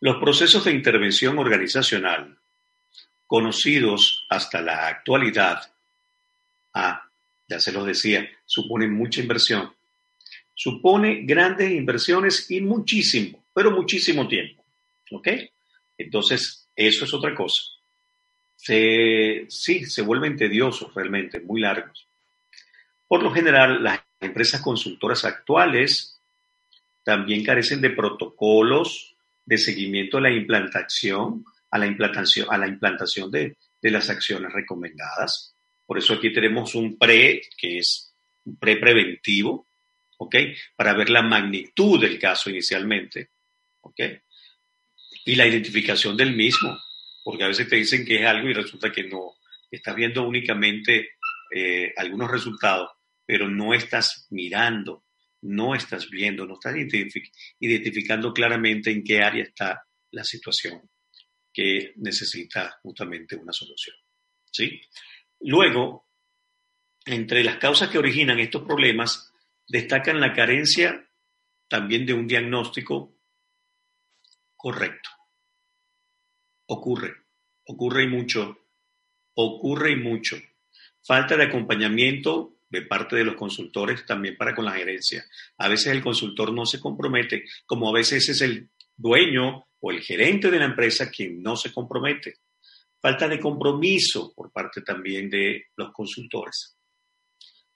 los 0.00 0.16
procesos 0.16 0.64
de 0.64 0.72
intervención 0.72 1.38
organizacional 1.38 2.38
conocidos 3.26 4.26
hasta 4.28 4.60
la 4.60 4.88
actualidad. 4.88 5.72
Ah, 6.74 7.08
ya 7.46 7.60
se 7.60 7.70
los 7.70 7.86
decía, 7.86 8.28
suponen 8.44 8.92
mucha 8.92 9.20
inversión. 9.20 9.72
Supone 10.62 11.22
grandes 11.22 11.70
inversiones 11.70 12.50
y 12.50 12.60
muchísimo, 12.60 13.42
pero 13.54 13.70
muchísimo 13.70 14.28
tiempo. 14.28 14.62
¿Ok? 15.10 15.28
Entonces, 15.96 16.68
eso 16.76 17.06
es 17.06 17.14
otra 17.14 17.34
cosa. 17.34 17.62
Sí, 18.56 19.46
se 19.48 20.02
vuelven 20.02 20.36
tediosos 20.36 20.94
realmente, 20.94 21.40
muy 21.40 21.62
largos. 21.62 22.06
Por 23.08 23.22
lo 23.22 23.30
general, 23.30 23.82
las 23.82 24.00
empresas 24.20 24.60
consultoras 24.60 25.24
actuales 25.24 26.20
también 27.04 27.42
carecen 27.42 27.80
de 27.80 27.88
protocolos 27.88 29.16
de 29.46 29.56
seguimiento 29.56 30.18
a 30.18 30.20
la 30.20 30.30
implantación, 30.30 31.42
a 31.70 31.78
la 31.78 31.86
implantación, 31.86 32.48
a 32.50 32.58
la 32.58 32.68
implantación 32.68 33.30
de, 33.30 33.56
de 33.80 33.90
las 33.90 34.10
acciones 34.10 34.52
recomendadas. 34.52 35.54
Por 35.86 35.96
eso 35.96 36.12
aquí 36.12 36.30
tenemos 36.34 36.74
un 36.74 36.98
pre, 36.98 37.40
que 37.56 37.78
es 37.78 38.12
un 38.44 38.56
pre 38.56 38.76
preventivo, 38.76 39.69
¿ok? 40.20 40.36
Para 40.76 40.92
ver 40.92 41.08
la 41.08 41.22
magnitud 41.22 41.98
del 41.98 42.18
caso 42.18 42.50
inicialmente, 42.50 43.30
¿ok? 43.80 44.00
Y 45.24 45.34
la 45.34 45.46
identificación 45.46 46.14
del 46.14 46.36
mismo, 46.36 46.78
porque 47.24 47.44
a 47.44 47.48
veces 47.48 47.68
te 47.68 47.76
dicen 47.76 48.04
que 48.04 48.20
es 48.20 48.26
algo 48.26 48.48
y 48.48 48.52
resulta 48.52 48.92
que 48.92 49.04
no, 49.04 49.36
estás 49.70 49.96
viendo 49.96 50.26
únicamente 50.28 51.12
eh, 51.54 51.94
algunos 51.96 52.30
resultados, 52.30 52.90
pero 53.24 53.48
no 53.48 53.72
estás 53.72 54.26
mirando, 54.30 55.06
no 55.42 55.74
estás 55.74 56.10
viendo, 56.10 56.44
no 56.44 56.54
estás 56.54 56.74
identificando 57.58 58.34
claramente 58.34 58.90
en 58.90 59.02
qué 59.02 59.22
área 59.22 59.44
está 59.44 59.86
la 60.10 60.24
situación 60.24 60.82
que 61.50 61.94
necesita 61.96 62.78
justamente 62.82 63.36
una 63.36 63.54
solución. 63.54 63.96
¿sí? 64.52 64.82
Luego, 65.40 66.08
entre 67.06 67.42
las 67.42 67.56
causas 67.56 67.88
que 67.88 67.98
originan 67.98 68.38
estos 68.38 68.64
problemas, 68.64 69.29
destacan 69.70 70.20
la 70.20 70.34
carencia 70.34 71.08
también 71.68 72.04
de 72.04 72.12
un 72.12 72.26
diagnóstico 72.26 73.16
correcto. 74.56 75.10
Ocurre, 76.66 77.14
ocurre 77.66 78.04
y 78.04 78.08
mucho, 78.08 78.58
ocurre 79.34 79.92
y 79.92 79.96
mucho. 79.96 80.36
Falta 81.02 81.36
de 81.36 81.44
acompañamiento 81.44 82.58
de 82.68 82.82
parte 82.82 83.16
de 83.16 83.24
los 83.24 83.36
consultores 83.36 84.04
también 84.04 84.36
para 84.36 84.54
con 84.54 84.64
la 84.64 84.72
gerencia. 84.72 85.24
A 85.58 85.68
veces 85.68 85.86
el 85.88 86.02
consultor 86.02 86.52
no 86.52 86.66
se 86.66 86.80
compromete, 86.80 87.44
como 87.64 87.88
a 87.88 87.92
veces 87.92 88.28
es 88.28 88.40
el 88.40 88.70
dueño 88.96 89.66
o 89.78 89.90
el 89.92 90.00
gerente 90.00 90.50
de 90.50 90.58
la 90.58 90.66
empresa 90.66 91.10
quien 91.10 91.42
no 91.42 91.56
se 91.56 91.72
compromete. 91.72 92.38
Falta 93.00 93.28
de 93.28 93.40
compromiso 93.40 94.32
por 94.34 94.52
parte 94.52 94.82
también 94.82 95.30
de 95.30 95.66
los 95.76 95.92
consultores. 95.92 96.76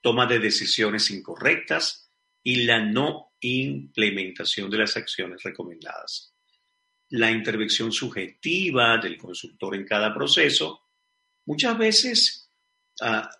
Toma 0.04 0.26
de 0.26 0.38
decisiones 0.38 1.10
incorrectas 1.10 2.10
y 2.42 2.64
la 2.64 2.78
no 2.78 3.32
implementación 3.40 4.68
de 4.68 4.76
las 4.76 4.98
acciones 4.98 5.42
recomendadas. 5.42 6.34
La 7.08 7.30
intervención 7.30 7.90
subjetiva 7.90 8.98
del 8.98 9.16
consultor 9.16 9.74
en 9.74 9.86
cada 9.86 10.12
proceso 10.12 10.82
muchas 11.46 11.78
veces 11.78 12.50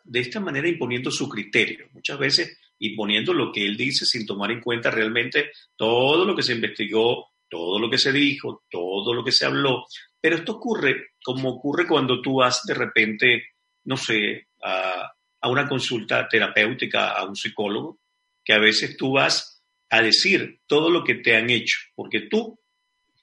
de 0.05 0.21
esta 0.21 0.41
manera 0.41 0.67
imponiendo 0.67 1.11
su 1.11 1.29
criterio, 1.29 1.91
muchas 1.93 2.19
veces 2.19 2.59
imponiendo 2.79 3.35
lo 3.35 3.53
que 3.53 3.67
él 3.67 3.77
dice 3.77 4.07
sin 4.07 4.25
tomar 4.25 4.51
en 4.51 4.63
cuenta 4.63 4.91
realmente 4.91 5.51
todo 5.77 6.25
lo 6.25 6.35
que 6.35 6.43
se 6.43 6.55
investigó, 6.55 7.35
todo 7.47 7.79
lo 7.79 7.91
que 7.91 7.99
se 7.99 8.11
dijo, 8.11 8.65
todo 8.71 9.13
lo 9.13 9.23
que 9.23 9.33
se 9.33 9.45
habló. 9.45 9.85
Pero 10.19 10.37
esto 10.37 10.53
ocurre 10.53 11.09
como 11.23 11.51
ocurre 11.51 11.87
cuando 11.87 12.23
tú 12.23 12.37
vas 12.37 12.63
de 12.65 12.73
repente, 12.73 13.43
no 13.85 13.99
sé, 13.99 14.49
a, 14.63 15.13
a 15.45 15.51
una 15.51 15.69
consulta 15.69 16.27
terapéutica 16.27 17.11
a 17.11 17.23
un 17.27 17.37
psicólogo, 17.37 18.01
que 18.43 18.55
a 18.55 18.59
veces 18.59 18.97
tú 18.97 19.13
vas 19.13 19.63
a 19.91 20.01
decir 20.01 20.61
todo 20.67 20.89
lo 20.89 21.05
que 21.05 21.17
te 21.17 21.37
han 21.37 21.51
hecho, 21.51 21.77
porque 21.95 22.21
tú 22.31 22.59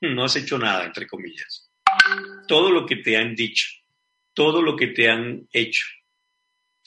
no 0.02 0.26
has 0.26 0.36
hecho 0.36 0.60
nada, 0.60 0.86
entre 0.86 1.08
comillas. 1.08 1.72
Todo 2.48 2.70
lo 2.70 2.86
que 2.86 2.98
te 2.98 3.18
han 3.18 3.34
dicho, 3.34 3.66
todo 4.36 4.62
lo 4.62 4.76
que 4.76 4.88
te 4.88 5.10
han 5.10 5.48
hecho, 5.52 5.84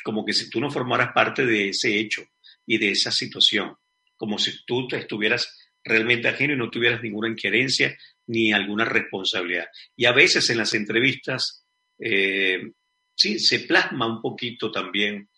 como 0.04 0.24
que 0.24 0.32
si 0.32 0.48
tú 0.48 0.60
no 0.60 0.70
formaras 0.70 1.12
parte 1.12 1.44
de 1.44 1.70
ese 1.70 1.98
hecho 1.98 2.22
y 2.64 2.78
de 2.78 2.92
esa 2.92 3.10
situación, 3.10 3.74
como 4.16 4.38
si 4.38 4.64
tú 4.64 4.86
estuvieras 4.92 5.72
realmente 5.82 6.28
ajeno 6.28 6.54
y 6.54 6.58
no 6.58 6.70
tuvieras 6.70 7.02
ninguna 7.02 7.28
injerencia 7.28 7.98
ni 8.28 8.52
alguna 8.52 8.84
responsabilidad. 8.84 9.66
Y 9.96 10.04
a 10.04 10.12
veces 10.12 10.48
en 10.50 10.58
las 10.58 10.74
entrevistas, 10.74 11.66
eh, 11.98 12.70
sí, 13.14 13.38
se 13.38 13.60
plasma 13.60 14.06
un 14.06 14.20
poquito 14.20 14.70
también 14.70 15.28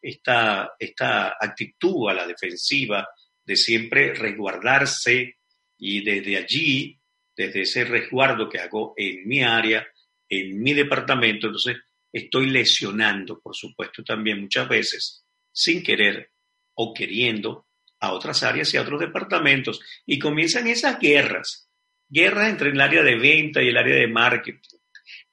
esta, 0.00 0.74
esta 0.78 1.36
actitud 1.40 2.08
a 2.08 2.14
la 2.14 2.26
defensiva 2.26 3.08
de 3.44 3.56
siempre 3.56 4.14
resguardarse 4.14 5.38
y 5.78 6.02
desde 6.02 6.36
allí, 6.36 6.98
desde 7.36 7.62
ese 7.62 7.84
resguardo 7.84 8.48
que 8.48 8.58
hago 8.58 8.94
en 8.96 9.26
mi 9.26 9.42
área, 9.42 9.86
en 10.28 10.62
mi 10.62 10.72
departamento, 10.72 11.46
entonces 11.46 11.76
estoy 12.12 12.50
lesionando, 12.50 13.40
por 13.40 13.54
supuesto, 13.56 14.02
también 14.04 14.40
muchas 14.40 14.68
veces, 14.68 15.24
sin 15.52 15.82
querer 15.82 16.30
o 16.74 16.94
queriendo, 16.94 17.66
a 18.00 18.12
otras 18.12 18.42
áreas 18.42 18.72
y 18.72 18.76
a 18.76 18.82
otros 18.82 19.00
departamentos. 19.00 19.80
Y 20.06 20.18
comienzan 20.18 20.66
esas 20.66 20.98
guerras, 20.98 21.68
guerras 22.08 22.50
entre 22.50 22.70
el 22.70 22.80
área 22.80 23.02
de 23.02 23.16
venta 23.16 23.62
y 23.62 23.68
el 23.68 23.76
área 23.76 23.96
de 23.96 24.08
marketing, 24.08 24.73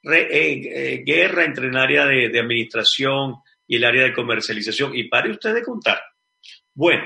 eh, 0.04 0.28
eh, 0.32 1.04
guerra 1.06 1.46
entre 1.46 1.68
el 1.68 1.78
área 1.78 2.06
de, 2.06 2.40
administración 2.40 3.36
y 3.68 3.78
el 3.78 3.84
área 3.84 4.04
de 4.04 4.14
comercialización. 4.14 4.96
Y 4.96 5.06
pare 5.06 5.32
usted 5.32 5.54
de 5.54 5.64
contar. 5.64 6.02
Bueno, 6.74 7.04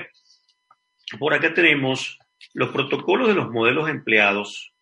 por 1.18 1.34
acá 1.34 1.54
tenemos 1.54 2.18
los 2.54 2.70
protocolos 2.70 3.28
de 3.28 3.34
los 3.34 3.50
modelos 3.50 3.88
empleados 3.88 4.72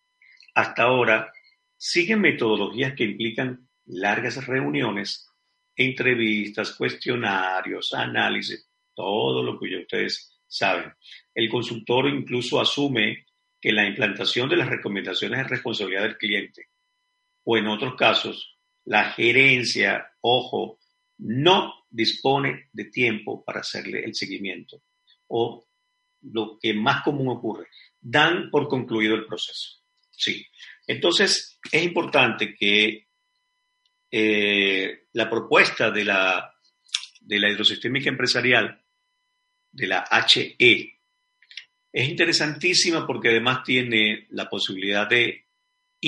hasta 0.54 0.84
ahora 0.84 1.32
siguen 1.76 2.20
metodologías 2.20 2.94
que 2.94 3.04
implican 3.04 3.68
largas 3.86 4.46
reuniones 4.46 5.28
entrevistas, 5.76 6.72
cuestionarios, 6.72 7.92
análisis, 7.92 8.68
todo 8.94 9.42
lo 9.42 9.58
que 9.58 9.76
ustedes 9.76 10.40
saben. 10.46 10.92
El 11.34 11.48
consultor 11.48 12.08
incluso 12.08 12.60
asume 12.60 13.26
que 13.60 13.72
la 13.72 13.86
implantación 13.86 14.48
de 14.48 14.56
las 14.56 14.68
recomendaciones 14.68 15.40
es 15.40 15.50
responsabilidad 15.50 16.02
del 16.02 16.16
cliente. 16.16 16.68
O 17.44 17.56
en 17.56 17.66
otros 17.68 17.94
casos, 17.94 18.58
la 18.84 19.12
gerencia, 19.12 20.06
ojo, 20.20 20.78
no 21.18 21.86
dispone 21.90 22.68
de 22.72 22.86
tiempo 22.86 23.44
para 23.44 23.60
hacerle 23.60 24.04
el 24.04 24.14
seguimiento. 24.14 24.82
O 25.28 25.66
lo 26.22 26.58
que 26.58 26.74
más 26.74 27.02
común 27.02 27.28
ocurre, 27.28 27.68
dan 28.00 28.50
por 28.50 28.68
concluido 28.68 29.14
el 29.14 29.26
proceso. 29.26 29.82
Sí. 30.10 30.46
Entonces, 30.86 31.58
es 31.70 31.82
importante 31.82 32.54
que 32.54 33.08
eh, 34.10 35.06
la 35.12 35.28
propuesta 35.28 35.90
de 35.90 36.04
la, 36.04 36.54
de 37.20 37.38
la 37.38 37.50
hidrosistémica 37.50 38.08
empresarial, 38.08 38.80
de 39.70 39.86
la 39.86 40.04
HE, 40.10 41.00
es 41.92 42.08
interesantísima 42.08 43.06
porque 43.06 43.28
además 43.28 43.62
tiene 43.64 44.26
la 44.30 44.48
posibilidad 44.48 45.08
de 45.08 45.43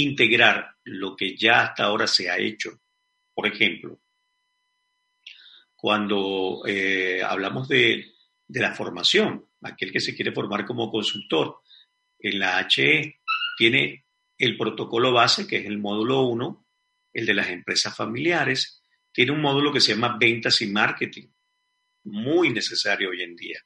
integrar 0.01 0.77
lo 0.85 1.17
que 1.17 1.37
ya 1.37 1.63
hasta 1.63 1.85
ahora 1.85 2.07
se 2.07 2.31
ha 2.31 2.39
hecho. 2.39 2.81
Por 3.35 3.47
ejemplo, 3.47 4.01
cuando 5.75 6.63
eh, 6.67 7.23
hablamos 7.23 7.69
de, 7.69 8.13
de 8.47 8.61
la 8.61 8.75
formación, 8.75 9.47
aquel 9.63 9.93
que 9.93 10.01
se 10.01 10.15
quiere 10.15 10.33
formar 10.33 10.65
como 10.65 10.91
consultor, 10.91 11.61
en 12.19 12.39
la 12.39 12.67
HE 12.69 13.21
tiene 13.57 14.07
el 14.39 14.57
protocolo 14.57 15.13
base, 15.13 15.47
que 15.47 15.57
es 15.57 15.67
el 15.67 15.79
módulo 15.79 16.23
1, 16.23 16.67
el 17.13 17.27
de 17.27 17.35
las 17.35 17.49
empresas 17.49 17.97
familiares, 17.97 18.83
tiene 19.13 19.33
un 19.33 19.41
módulo 19.41 19.73
que 19.73 19.81
se 19.81 19.95
llama 19.95 20.17
ventas 20.19 20.61
y 20.61 20.67
marketing, 20.67 21.29
muy 22.05 22.51
necesario 22.51 23.11
hoy 23.11 23.23
en 23.23 23.35
día. 23.35 23.61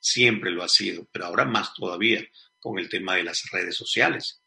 Siempre 0.00 0.50
lo 0.50 0.62
ha 0.62 0.68
sido, 0.68 1.08
pero 1.12 1.26
ahora 1.26 1.44
más 1.44 1.72
todavía 1.74 2.26
con 2.58 2.78
el 2.78 2.88
tema 2.88 3.16
de 3.16 3.24
las 3.24 3.42
redes 3.52 3.76
sociales. 3.76 4.43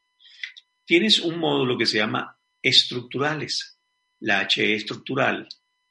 Tienes 0.88 1.19
un 1.19 1.38
módulo 1.38 1.78
que 1.78 1.86
se 1.86 1.97
llama 1.97 2.39
estructurales. 2.62 3.78
La 4.21 4.47
HE 4.47 4.73
estructural 4.73 5.45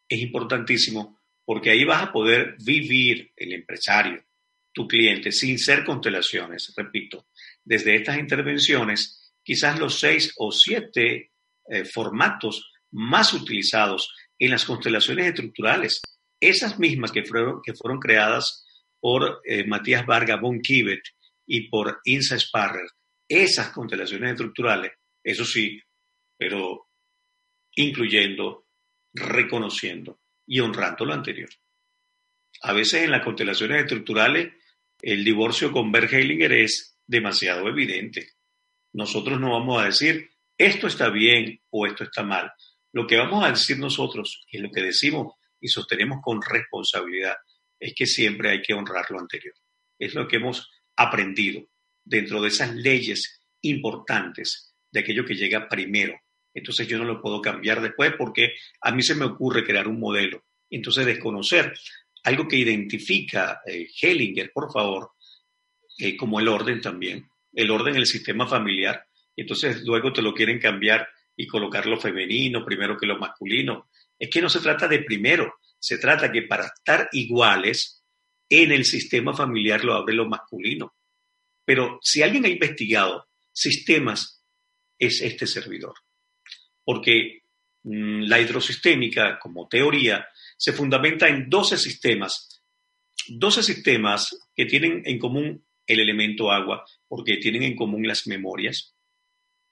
es 0.08 0.20
importantísimo 0.22 1.20
porque 1.44 1.68
ahí 1.68 1.84
vas 1.84 2.04
a 2.04 2.12
poder 2.12 2.56
vivir 2.64 3.30
el 3.36 3.52
empresario, 3.52 4.24
tu 4.72 4.88
cliente, 4.88 5.32
sin 5.32 5.58
ser 5.58 5.84
constelaciones, 5.84 6.72
repito. 6.74 7.28
Desde 7.62 7.94
estas 7.94 8.18
intervenciones 8.18 9.34
quizás 9.42 9.78
los 9.78 10.00
seis 10.00 10.32
o 10.38 10.50
siete 10.50 11.32
eh, 11.68 11.84
formatos 11.84 12.72
más 12.92 13.34
utilizados 13.34 14.14
en 14.38 14.50
las 14.50 14.64
constelaciones 14.64 15.26
estructurales, 15.26 16.00
esas 16.40 16.78
mismas 16.78 17.12
que 17.12 17.22
fueron, 17.22 17.60
que 17.62 17.74
fueron 17.74 18.00
creadas 18.00 18.64
por 18.98 19.42
eh, 19.44 19.66
Matías 19.66 20.06
Varga 20.06 20.36
von 20.36 20.62
Kivet 20.62 21.02
y 21.46 21.68
por 21.68 22.00
Insa 22.04 22.38
Sparrer, 22.38 22.88
esas 23.28 23.70
constelaciones 23.70 24.32
estructurales, 24.32 24.92
eso 25.22 25.44
sí, 25.44 25.80
pero 26.36 26.88
incluyendo, 27.74 28.66
reconociendo 29.12 30.20
y 30.46 30.60
honrando 30.60 31.04
lo 31.04 31.14
anterior. 31.14 31.50
A 32.62 32.72
veces 32.72 33.02
en 33.02 33.10
las 33.10 33.24
constelaciones 33.24 33.82
estructurales 33.82 34.52
el 35.02 35.24
divorcio 35.24 35.72
con 35.72 35.92
Bert 35.92 36.12
Hellinger 36.12 36.52
es 36.52 36.98
demasiado 37.06 37.68
evidente. 37.68 38.30
Nosotros 38.92 39.38
no 39.38 39.52
vamos 39.52 39.82
a 39.82 39.86
decir 39.86 40.30
esto 40.56 40.86
está 40.86 41.10
bien 41.10 41.60
o 41.70 41.86
esto 41.86 42.04
está 42.04 42.22
mal. 42.22 42.50
Lo 42.92 43.06
que 43.06 43.18
vamos 43.18 43.44
a 43.44 43.50
decir 43.50 43.78
nosotros 43.78 44.46
y 44.50 44.58
lo 44.58 44.70
que 44.70 44.82
decimos 44.82 45.34
y 45.60 45.68
sostenemos 45.68 46.20
con 46.22 46.40
responsabilidad 46.40 47.36
es 47.78 47.94
que 47.94 48.06
siempre 48.06 48.50
hay 48.50 48.62
que 48.62 48.72
honrar 48.72 49.04
lo 49.10 49.20
anterior. 49.20 49.54
Es 49.98 50.14
lo 50.14 50.26
que 50.26 50.36
hemos 50.36 50.70
aprendido 50.96 51.68
dentro 52.06 52.40
de 52.40 52.48
esas 52.48 52.74
leyes 52.74 53.42
importantes 53.60 54.74
de 54.90 55.00
aquello 55.00 55.24
que 55.24 55.34
llega 55.34 55.68
primero. 55.68 56.18
Entonces 56.54 56.88
yo 56.88 56.96
no 56.96 57.04
lo 57.04 57.20
puedo 57.20 57.42
cambiar 57.42 57.82
después 57.82 58.14
porque 58.16 58.54
a 58.80 58.92
mí 58.92 59.02
se 59.02 59.14
me 59.14 59.26
ocurre 59.26 59.64
crear 59.64 59.88
un 59.88 60.00
modelo. 60.00 60.44
Entonces 60.70 61.04
desconocer 61.04 61.74
algo 62.24 62.48
que 62.48 62.56
identifica 62.56 63.60
eh, 63.66 63.88
Hellinger, 64.00 64.52
por 64.52 64.72
favor, 64.72 65.10
eh, 65.98 66.16
como 66.16 66.40
el 66.40 66.48
orden 66.48 66.80
también, 66.80 67.28
el 67.52 67.70
orden 67.70 67.94
en 67.94 68.00
el 68.00 68.06
sistema 68.06 68.46
familiar, 68.46 69.06
entonces 69.36 69.82
luego 69.84 70.12
te 70.12 70.22
lo 70.22 70.32
quieren 70.32 70.58
cambiar 70.58 71.06
y 71.36 71.46
colocar 71.46 71.86
lo 71.86 72.00
femenino 72.00 72.64
primero 72.64 72.96
que 72.96 73.06
lo 73.06 73.18
masculino. 73.18 73.90
Es 74.18 74.30
que 74.30 74.40
no 74.40 74.48
se 74.48 74.60
trata 74.60 74.88
de 74.88 75.00
primero, 75.00 75.54
se 75.78 75.98
trata 75.98 76.32
que 76.32 76.42
para 76.42 76.66
estar 76.66 77.08
iguales 77.12 78.02
en 78.48 78.72
el 78.72 78.84
sistema 78.84 79.34
familiar 79.34 79.84
lo 79.84 79.94
abre 79.94 80.14
lo 80.14 80.26
masculino. 80.26 80.95
Pero 81.66 81.98
si 82.00 82.22
alguien 82.22 82.46
ha 82.46 82.48
investigado 82.48 83.26
sistemas, 83.52 84.42
es 84.98 85.20
este 85.20 85.46
servidor. 85.46 85.94
Porque 86.84 87.42
mm, 87.82 88.22
la 88.22 88.40
hidrosistémica, 88.40 89.38
como 89.40 89.68
teoría, 89.68 90.26
se 90.56 90.72
fundamenta 90.72 91.28
en 91.28 91.50
12 91.50 91.76
sistemas. 91.76 92.62
12 93.28 93.62
sistemas 93.64 94.28
que 94.54 94.66
tienen 94.66 95.02
en 95.04 95.18
común 95.18 95.66
el 95.86 96.00
elemento 96.00 96.50
agua, 96.50 96.84
porque 97.08 97.38
tienen 97.38 97.64
en 97.64 97.76
común 97.76 98.06
las 98.06 98.26
memorias. 98.28 98.94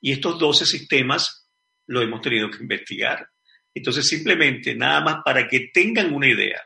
Y 0.00 0.12
estos 0.12 0.38
12 0.38 0.66
sistemas 0.66 1.48
lo 1.86 2.02
hemos 2.02 2.20
tenido 2.20 2.50
que 2.50 2.58
investigar. 2.58 3.28
Entonces, 3.72 4.08
simplemente, 4.08 4.74
nada 4.74 5.00
más 5.00 5.16
para 5.24 5.46
que 5.46 5.70
tengan 5.72 6.12
una 6.12 6.28
idea, 6.28 6.60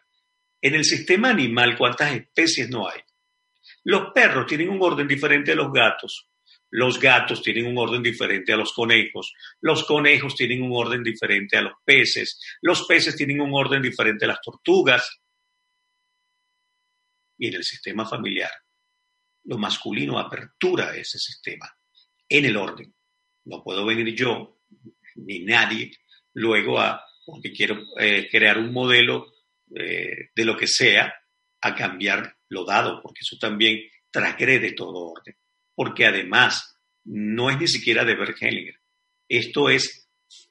en 0.61 0.75
el 0.75 0.85
sistema 0.85 1.31
animal, 1.31 1.77
¿cuántas 1.77 2.15
especies 2.15 2.69
no 2.71 2.89
hay? 2.89 3.01
Los 3.85 4.13
perros 4.13 4.47
tienen 4.47 4.69
un 4.69 4.83
orden 4.83 5.07
diferente 5.07 5.53
a 5.53 5.55
los 5.55 5.73
gatos. 5.73 6.29
Los 6.71 7.01
gatos 7.01 7.43
tienen 7.43 7.67
un 7.67 7.79
orden 7.79 8.03
diferente 8.03 8.53
a 8.53 8.57
los 8.57 8.73
conejos. 8.73 9.33
Los 9.61 9.85
conejos 9.85 10.35
tienen 10.35 10.63
un 10.63 10.73
orden 10.73 11.03
diferente 11.03 11.57
a 11.57 11.63
los 11.63 11.75
peces. 11.85 12.41
Los 12.61 12.87
peces 12.87 13.17
tienen 13.17 13.41
un 13.41 13.55
orden 13.55 13.81
diferente 13.81 14.25
a 14.25 14.29
las 14.29 14.41
tortugas. 14.41 15.21
Y 17.39 17.49
en 17.49 17.55
el 17.55 17.65
sistema 17.65 18.05
familiar, 18.05 18.51
lo 19.45 19.57
masculino 19.59 20.19
apertura 20.19 20.95
ese 20.95 21.19
sistema 21.19 21.71
en 22.29 22.45
el 22.45 22.57
orden. 22.57 22.95
No 23.45 23.63
puedo 23.63 23.87
venir 23.87 24.15
yo 24.15 24.61
ni 25.15 25.41
nadie 25.41 25.93
luego 26.35 26.79
a, 26.79 27.03
porque 27.25 27.53
quiero 27.53 27.83
eh, 27.99 28.29
crear 28.31 28.59
un 28.59 28.73
modelo 28.73 29.33
eh, 29.75 30.31
de 30.35 30.45
lo 30.45 30.57
que 30.57 30.67
sea, 30.67 31.15
a 31.61 31.75
cambiar 31.75 32.38
lo 32.49 32.65
dado, 32.65 33.01
porque 33.03 33.21
eso 33.21 33.37
también 33.39 33.81
transgrede 34.11 34.73
todo 34.73 35.13
orden. 35.13 35.37
Porque 35.75 36.07
además 36.07 36.77
no 37.05 37.51
es 37.51 37.59
ni 37.59 37.69
siquiera 37.69 38.05
de 38.05 38.15
Hellinger. 38.15 38.81
Esto 39.29 39.71
es, 39.71 40.09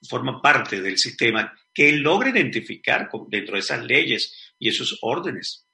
forma 0.09 0.41
parte 0.41 0.81
del 0.81 0.97
sistema 0.97 1.53
que 1.73 1.89
él 1.89 1.99
logra 1.99 2.29
identificar 2.29 3.09
dentro 3.29 3.55
de 3.55 3.59
esas 3.59 3.85
leyes 3.85 4.53
y 4.57 4.69
esos 4.69 4.97
órdenes. 5.01 5.67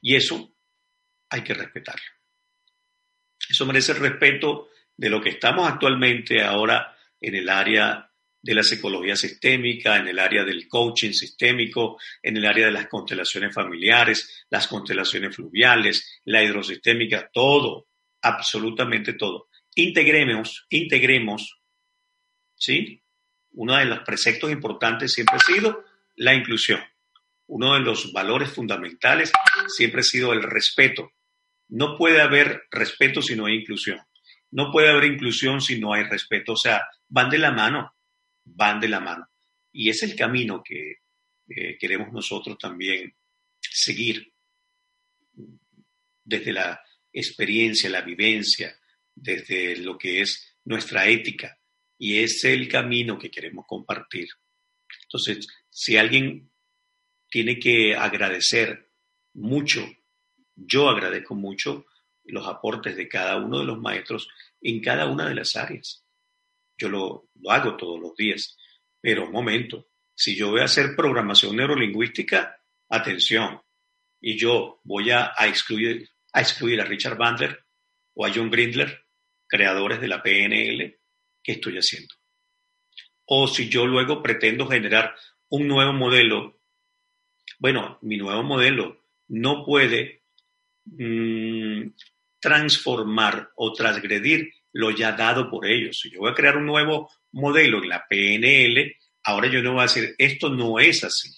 Y 0.00 0.16
eso 0.16 0.54
hay 1.28 1.42
que 1.42 1.54
respetarlo. 1.54 2.02
Eso 3.48 3.66
merece 3.66 3.92
el 3.92 3.98
respeto 3.98 4.68
de 4.96 5.10
lo 5.10 5.20
que 5.20 5.30
estamos 5.30 5.68
actualmente 5.68 6.42
ahora 6.42 6.96
en 7.20 7.34
el 7.34 7.48
área 7.48 8.09
de 8.42 8.54
la 8.54 8.62
psicología 8.62 9.16
sistémica, 9.16 9.96
en 9.96 10.08
el 10.08 10.18
área 10.18 10.44
del 10.44 10.66
coaching 10.66 11.12
sistémico, 11.12 11.98
en 12.22 12.36
el 12.36 12.46
área 12.46 12.66
de 12.66 12.72
las 12.72 12.88
constelaciones 12.88 13.54
familiares, 13.54 14.46
las 14.50 14.66
constelaciones 14.66 15.36
fluviales, 15.36 16.20
la 16.24 16.42
hidrosistémica, 16.42 17.30
todo, 17.32 17.88
absolutamente 18.22 19.14
todo. 19.14 19.48
Integremos, 19.74 20.66
integremos, 20.70 21.60
¿sí? 22.54 23.02
Uno 23.52 23.76
de 23.76 23.84
los 23.84 24.00
preceptos 24.00 24.50
importantes 24.50 25.12
siempre 25.12 25.36
ha 25.36 25.40
sido 25.40 25.84
la 26.16 26.34
inclusión. 26.34 26.80
Uno 27.46 27.74
de 27.74 27.80
los 27.80 28.12
valores 28.12 28.50
fundamentales 28.50 29.32
siempre 29.68 30.00
ha 30.00 30.04
sido 30.04 30.32
el 30.32 30.42
respeto 30.42 31.12
no 31.70 31.96
puede 31.96 32.20
haber 32.20 32.64
respeto 32.70 33.22
si 33.22 33.36
no 33.36 33.46
hay 33.46 33.54
inclusión. 33.54 34.00
No 34.50 34.72
puede 34.72 34.90
haber 34.90 35.04
inclusión 35.04 35.60
si 35.60 35.78
no 35.78 35.94
hay 35.94 36.02
respeto. 36.04 36.52
O 36.52 36.56
sea, 36.56 36.82
van 37.08 37.30
de 37.30 37.38
la 37.38 37.52
mano, 37.52 37.94
van 38.44 38.80
de 38.80 38.88
la 38.88 39.00
mano. 39.00 39.28
Y 39.72 39.88
es 39.88 40.02
el 40.02 40.16
camino 40.16 40.62
que 40.62 40.96
eh, 41.48 41.76
queremos 41.78 42.12
nosotros 42.12 42.58
también 42.58 43.14
seguir 43.60 44.32
desde 46.24 46.52
la 46.52 46.80
experiencia, 47.12 47.90
la 47.90 48.02
vivencia, 48.02 48.78
desde 49.14 49.76
lo 49.76 49.98
que 49.98 50.20
es 50.20 50.56
nuestra 50.64 51.08
ética. 51.08 51.58
Y 51.98 52.18
es 52.18 52.44
el 52.44 52.68
camino 52.68 53.18
que 53.18 53.30
queremos 53.30 53.66
compartir. 53.66 54.28
Entonces, 55.02 55.46
si 55.68 55.96
alguien 55.96 56.50
tiene 57.28 57.58
que 57.58 57.94
agradecer 57.94 58.90
mucho 59.34 59.86
yo 60.66 60.88
agradezco 60.88 61.34
mucho 61.34 61.86
los 62.24 62.46
aportes 62.46 62.96
de 62.96 63.08
cada 63.08 63.36
uno 63.38 63.60
de 63.60 63.64
los 63.64 63.78
maestros 63.78 64.28
en 64.60 64.80
cada 64.80 65.06
una 65.06 65.28
de 65.28 65.34
las 65.34 65.56
áreas. 65.56 66.04
Yo 66.80 66.88
lo, 66.88 67.28
hago 67.50 67.76
todos 67.76 68.00
los 68.00 68.16
días, 68.16 68.56
pero 69.00 69.26
un 69.26 69.32
momento, 69.32 69.86
Si 70.14 70.36
yo 70.36 70.50
voy 70.50 70.60
a 70.60 70.64
hacer 70.64 70.94
programación 70.96 71.56
neurolingüística, 71.56 72.58
atención, 72.88 73.60
y 74.20 74.36
yo 74.36 74.80
voy 74.84 75.10
a, 75.10 75.32
excluir, 75.46 76.08
a 76.32 76.40
excluir 76.40 76.80
a 76.80 76.84
Richard 76.84 77.16
Bandler 77.16 77.64
o 78.14 78.26
a 78.26 78.32
John 78.34 78.50
Grindler, 78.50 79.06
creadores 79.46 80.00
de 80.00 80.08
la 80.08 80.22
PNL, 80.22 80.98
¿qué 81.42 81.52
estoy 81.52 81.76
haciendo? 81.76 82.14
O 83.26 83.46
si 83.48 83.68
yo 83.68 83.86
luego 83.86 84.22
pretendo 84.22 84.66
generar 84.66 85.14
un 85.48 85.66
nuevo 85.66 85.92
modelo, 85.94 86.60
bueno, 87.58 87.98
mi 88.02 88.18
nuevo 88.18 88.42
modelo 88.42 89.06
no 89.28 89.64
puede 89.64 90.24
mm, 90.84 91.92
transformar 92.40 93.50
o 93.56 93.72
transgredir 93.72 94.52
lo 94.72 94.90
ya 94.90 95.12
dado 95.12 95.50
por 95.50 95.66
ellos. 95.66 95.98
Si 95.98 96.10
yo 96.10 96.20
voy 96.20 96.30
a 96.30 96.34
crear 96.34 96.56
un 96.56 96.66
nuevo 96.66 97.10
modelo 97.32 97.82
en 97.82 97.88
la 97.88 98.06
PNL, 98.08 98.96
ahora 99.24 99.48
yo 99.48 99.62
no 99.62 99.72
voy 99.72 99.80
a 99.80 99.84
decir, 99.84 100.14
esto 100.18 100.50
no 100.50 100.78
es 100.78 101.04
así, 101.04 101.30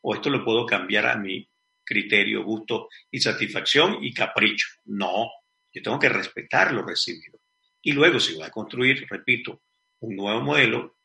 o 0.00 0.14
esto 0.14 0.30
lo 0.30 0.44
puedo 0.44 0.66
cambiar 0.66 1.06
a 1.06 1.16
mi 1.16 1.48
criterio, 1.84 2.44
gusto 2.44 2.88
y 3.10 3.20
satisfacción 3.20 4.02
y 4.02 4.12
capricho. 4.12 4.66
No, 4.84 5.30
yo 5.72 5.82
tengo 5.82 5.98
que 5.98 6.08
respetar 6.08 6.72
lo 6.72 6.82
recibido. 6.82 7.40
Y 7.82 7.92
luego, 7.92 8.18
si 8.18 8.34
voy 8.34 8.44
a 8.44 8.50
construir, 8.50 9.06
repito, 9.08 9.62
un 10.00 10.16
nuevo 10.16 10.40
modelo, 10.40 10.96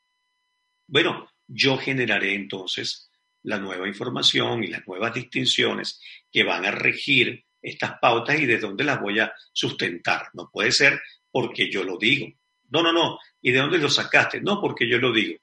bueno, 0.87 1.29
yo 1.47 1.77
generaré 1.77 2.33
entonces 2.33 3.11
la 3.43 3.57
nueva 3.57 3.87
información 3.87 4.63
y 4.63 4.67
las 4.67 4.85
nuevas 4.87 5.13
distinciones 5.13 6.01
que 6.31 6.43
van 6.43 6.65
a 6.65 6.71
regir 6.71 7.45
estas 7.61 7.99
pautas 7.99 8.39
y 8.39 8.45
de 8.45 8.57
dónde 8.57 8.83
las 8.83 9.01
voy 9.01 9.19
a 9.19 9.33
sustentar. 9.51 10.29
No 10.33 10.49
puede 10.51 10.71
ser 10.71 11.01
porque 11.31 11.69
yo 11.71 11.83
lo 11.83 11.97
digo. 11.97 12.27
No, 12.69 12.83
no, 12.83 12.91
no. 12.91 13.17
¿Y 13.41 13.51
de 13.51 13.59
dónde 13.59 13.77
lo 13.77 13.89
sacaste? 13.89 14.41
No 14.41 14.61
porque 14.61 14.87
yo 14.87 14.97
lo 14.97 15.11
digo 15.11 15.39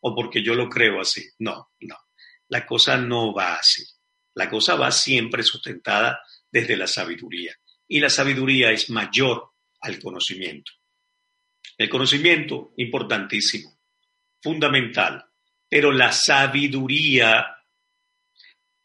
o 0.00 0.14
porque 0.14 0.42
yo 0.42 0.54
lo 0.54 0.68
creo 0.68 1.00
así. 1.00 1.24
No, 1.38 1.70
no. 1.80 1.96
La 2.48 2.66
cosa 2.66 2.96
no 2.96 3.32
va 3.32 3.54
así. 3.54 3.84
La 4.34 4.48
cosa 4.48 4.76
va 4.76 4.90
siempre 4.90 5.42
sustentada 5.42 6.20
desde 6.50 6.76
la 6.76 6.86
sabiduría. 6.86 7.54
Y 7.86 8.00
la 8.00 8.10
sabiduría 8.10 8.70
es 8.70 8.90
mayor 8.90 9.52
al 9.80 10.00
conocimiento. 10.00 10.72
El 11.76 11.88
conocimiento, 11.88 12.72
importantísimo, 12.76 13.78
fundamental, 14.42 15.24
pero 15.68 15.92
la 15.92 16.12
sabiduría 16.12 17.46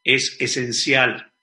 es 0.03 0.37
esencial. 0.39 1.33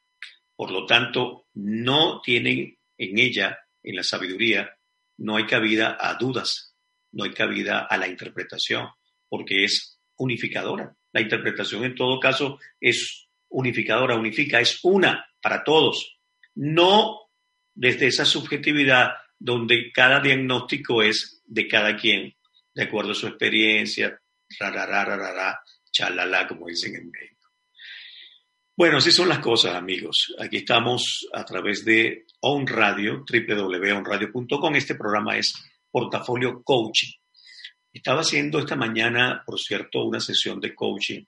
Por 0.54 0.70
lo 0.70 0.86
tanto, 0.86 1.48
no 1.54 2.20
tienen 2.22 2.78
en 2.96 3.18
ella, 3.18 3.58
en 3.82 3.96
la 3.96 4.02
sabiduría, 4.02 4.78
no 5.22 5.36
hay 5.36 5.46
cabida 5.46 5.96
a 6.00 6.14
dudas, 6.14 6.74
no 7.12 7.22
hay 7.24 7.32
cabida 7.32 7.86
a 7.88 7.96
la 7.96 8.08
interpretación, 8.08 8.88
porque 9.28 9.64
es 9.64 10.00
unificadora. 10.16 10.96
La 11.12 11.20
interpretación 11.20 11.84
en 11.84 11.94
todo 11.94 12.18
caso 12.18 12.58
es 12.80 13.28
unificadora, 13.48 14.16
unifica, 14.16 14.60
es 14.60 14.80
una 14.82 15.24
para 15.40 15.62
todos, 15.62 16.18
no 16.56 17.20
desde 17.72 18.08
esa 18.08 18.24
subjetividad 18.24 19.12
donde 19.38 19.92
cada 19.92 20.20
diagnóstico 20.20 21.02
es 21.02 21.40
de 21.46 21.68
cada 21.68 21.96
quien, 21.96 22.34
de 22.74 22.82
acuerdo 22.82 23.12
a 23.12 23.14
su 23.14 23.28
experiencia, 23.28 24.20
rarararara, 24.58 25.60
chalala, 25.92 26.48
como 26.48 26.66
dicen 26.66 26.96
en 26.96 27.10
México. 27.10 27.31
Bueno, 28.74 28.96
así 28.96 29.12
son 29.12 29.28
las 29.28 29.40
cosas, 29.40 29.74
amigos. 29.74 30.34
Aquí 30.38 30.56
estamos 30.56 31.28
a 31.34 31.44
través 31.44 31.84
de 31.84 32.24
On 32.40 32.66
Radio, 32.66 33.22
www.onradio.com. 33.30 34.74
Este 34.74 34.94
programa 34.94 35.36
es 35.36 35.52
Portafolio 35.90 36.62
Coaching. 36.62 37.12
Estaba 37.92 38.22
haciendo 38.22 38.58
esta 38.58 38.74
mañana, 38.74 39.42
por 39.44 39.60
cierto, 39.60 40.04
una 40.04 40.20
sesión 40.20 40.58
de 40.58 40.74
coaching. 40.74 41.22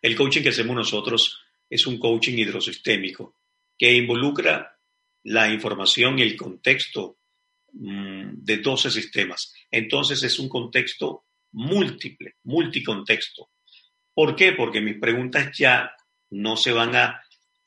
El 0.00 0.16
coaching 0.16 0.42
que 0.42 0.48
hacemos 0.48 0.74
nosotros 0.74 1.38
es 1.70 1.86
un 1.86 2.00
coaching 2.00 2.36
hidrosistémico 2.36 3.36
que 3.78 3.94
involucra 3.94 4.76
la 5.22 5.48
información 5.52 6.18
y 6.18 6.22
el 6.22 6.36
contexto 6.36 7.18
mm, 7.74 8.42
de 8.42 8.56
12 8.56 8.90
sistemas. 8.90 9.52
Entonces 9.70 10.20
es 10.24 10.40
un 10.40 10.48
contexto 10.48 11.26
múltiple, 11.52 12.38
multicontexto. 12.42 13.50
¿Por 14.14 14.36
qué? 14.36 14.52
Porque 14.52 14.80
mis 14.80 14.98
preguntas 14.98 15.50
ya 15.56 15.94
no 16.30 16.56
se 16.56 16.72
van 16.72 16.94
a 16.96 17.22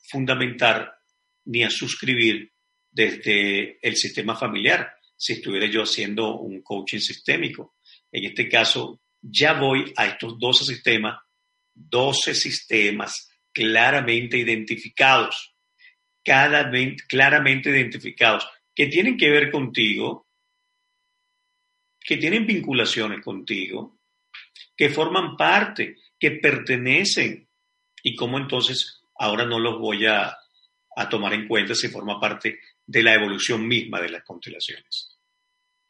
fundamentar 0.08 0.98
ni 1.44 1.62
a 1.62 1.70
suscribir 1.70 2.52
desde 2.90 3.78
el 3.82 3.96
sistema 3.96 4.36
familiar, 4.36 4.94
si 5.16 5.34
estuviera 5.34 5.66
yo 5.66 5.82
haciendo 5.82 6.38
un 6.38 6.62
coaching 6.62 6.98
sistémico. 6.98 7.76
En 8.10 8.24
este 8.24 8.48
caso, 8.48 9.00
ya 9.20 9.54
voy 9.54 9.92
a 9.96 10.06
estos 10.06 10.38
12 10.38 10.64
sistemas, 10.64 11.18
12 11.74 12.34
sistemas 12.34 13.28
claramente 13.52 14.38
identificados, 14.38 15.54
cada, 16.24 16.70
claramente 17.08 17.70
identificados, 17.70 18.48
que 18.74 18.86
tienen 18.86 19.16
que 19.16 19.30
ver 19.30 19.50
contigo, 19.50 20.28
que 22.00 22.16
tienen 22.18 22.46
vinculaciones 22.46 23.22
contigo, 23.22 23.98
que 24.76 24.90
forman 24.90 25.36
parte, 25.36 25.96
que 26.18 26.32
pertenecen, 26.32 27.48
y 28.02 28.14
cómo 28.14 28.38
entonces 28.38 29.02
ahora 29.18 29.44
no 29.44 29.58
los 29.58 29.78
voy 29.78 30.06
a, 30.06 30.36
tomar 31.10 31.34
en 31.34 31.46
cuenta 31.46 31.74
si 31.74 31.88
forma 31.88 32.18
parte 32.18 32.58
de 32.86 33.02
la 33.02 33.14
evolución 33.14 33.66
misma 33.68 34.00
de 34.00 34.08
las 34.08 34.24
constelaciones. 34.24 35.18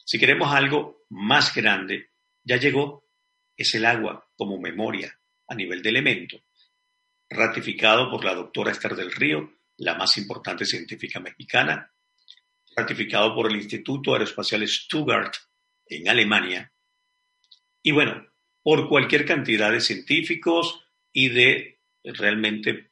Si 0.05 0.19
queremos 0.19 0.53
algo 0.53 1.05
más 1.11 1.55
grande, 1.55 2.11
ya 2.43 2.57
llegó, 2.57 3.09
es 3.57 3.73
el 3.75 3.85
agua 3.85 4.29
como 4.37 4.59
memoria 4.59 5.17
a 5.47 5.55
nivel 5.55 5.81
de 5.83 5.91
elemento, 5.91 6.43
ratificado 7.31 8.11
por 8.11 8.25
la 8.25 8.35
doctora 8.35 8.73
Esther 8.73 8.97
del 8.97 9.12
Río, 9.12 9.59
la 9.77 9.95
más 9.95 10.17
importante 10.17 10.65
científica 10.65 11.21
mexicana, 11.21 11.93
ratificado 12.75 13.33
por 13.33 13.49
el 13.49 13.57
Instituto 13.57 14.12
Aeroespacial 14.12 14.67
Stuttgart 14.67 15.35
en 15.87 16.09
Alemania, 16.09 16.73
y 17.87 17.93
bueno, 17.93 18.27
por 18.66 18.88
cualquier 18.88 19.24
cantidad 19.24 19.70
de 19.70 19.81
científicos 19.81 20.83
y 21.12 21.29
de 21.29 21.79
realmente 22.02 22.90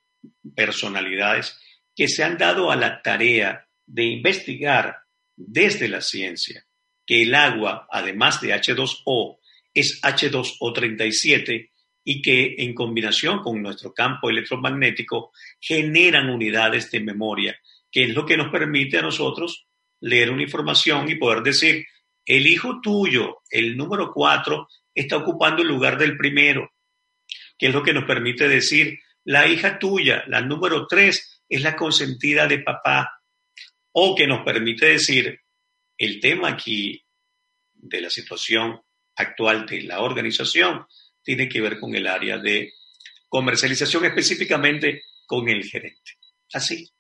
personalidades 0.55 1.59
que 1.97 2.07
se 2.07 2.23
han 2.23 2.39
dado 2.39 2.71
a 2.71 2.77
la 2.77 3.03
tarea 3.03 3.67
de 3.85 4.05
investigar 4.05 4.99
desde 5.35 5.89
la 5.89 6.01
ciencia 6.01 6.65
que 7.05 7.23
el 7.23 7.35
agua, 7.35 7.89
además 7.91 8.41
de 8.41 8.55
H2O, 8.55 9.41
es 9.75 10.01
H2O37 10.01 11.71
y 12.05 12.23
que 12.23 12.55
en 12.59 12.73
combinación 12.73 13.43
con 13.43 13.61
nuestro 13.61 13.93
campo 13.93 14.31
electromagnético 14.31 15.33
generan 15.59 16.31
unidades 16.31 16.89
de 16.93 17.01
memoria, 17.01 17.59
que 17.91 18.05
es 18.05 18.15
lo 18.15 18.25
que 18.25 18.37
nos 18.37 18.53
permite 18.53 18.99
a 18.99 19.03
nosotros 19.03 19.67
leer 19.99 20.31
una 20.31 20.45
información 20.45 21.11
y 21.11 21.17
poder 21.17 21.43
decir, 21.43 21.85
el 22.25 22.47
hijo 22.47 22.81
tuyo, 22.81 23.39
el 23.51 23.77
número 23.77 24.13
4, 24.13 24.69
está 24.95 25.17
ocupando 25.17 25.63
el 25.63 25.69
lugar 25.69 25.99
del 25.99 26.17
primero, 26.17 26.73
que 27.59 27.69
es 27.69 27.75
lo 27.75 27.83
que 27.83 27.93
nos 27.93 28.05
permite 28.05 28.49
decir, 28.49 29.01
la 29.25 29.47
hija 29.47 29.79
tuya, 29.79 30.25
la 30.29 30.41
número 30.41 30.87
3, 30.87 31.43
es 31.49 31.63
la 31.63 31.77
consentida 31.77 32.47
de 32.47 32.61
papá, 32.61 33.23
o 33.93 34.15
que 34.15 34.27
nos 34.27 34.45
permite 34.45 34.87
decir, 34.87 35.41
el 35.97 36.21
tema 36.21 36.51
aquí 36.51 37.05
de 37.73 38.01
la 38.01 38.11
situación 38.11 38.81
actual 39.17 39.67
de 39.67 39.83
la 39.83 40.01
organización 40.01 40.87
tiene 41.23 41.49
que 41.49 41.61
ver 41.61 41.79
con 41.79 41.95
el 41.95 42.07
área 42.07 42.39
de 42.39 42.73
comercialización, 43.29 44.05
específicamente 44.05 45.03
con 45.27 45.49
el 45.49 45.65
gerente. 45.65 46.19
Así. 46.53 46.91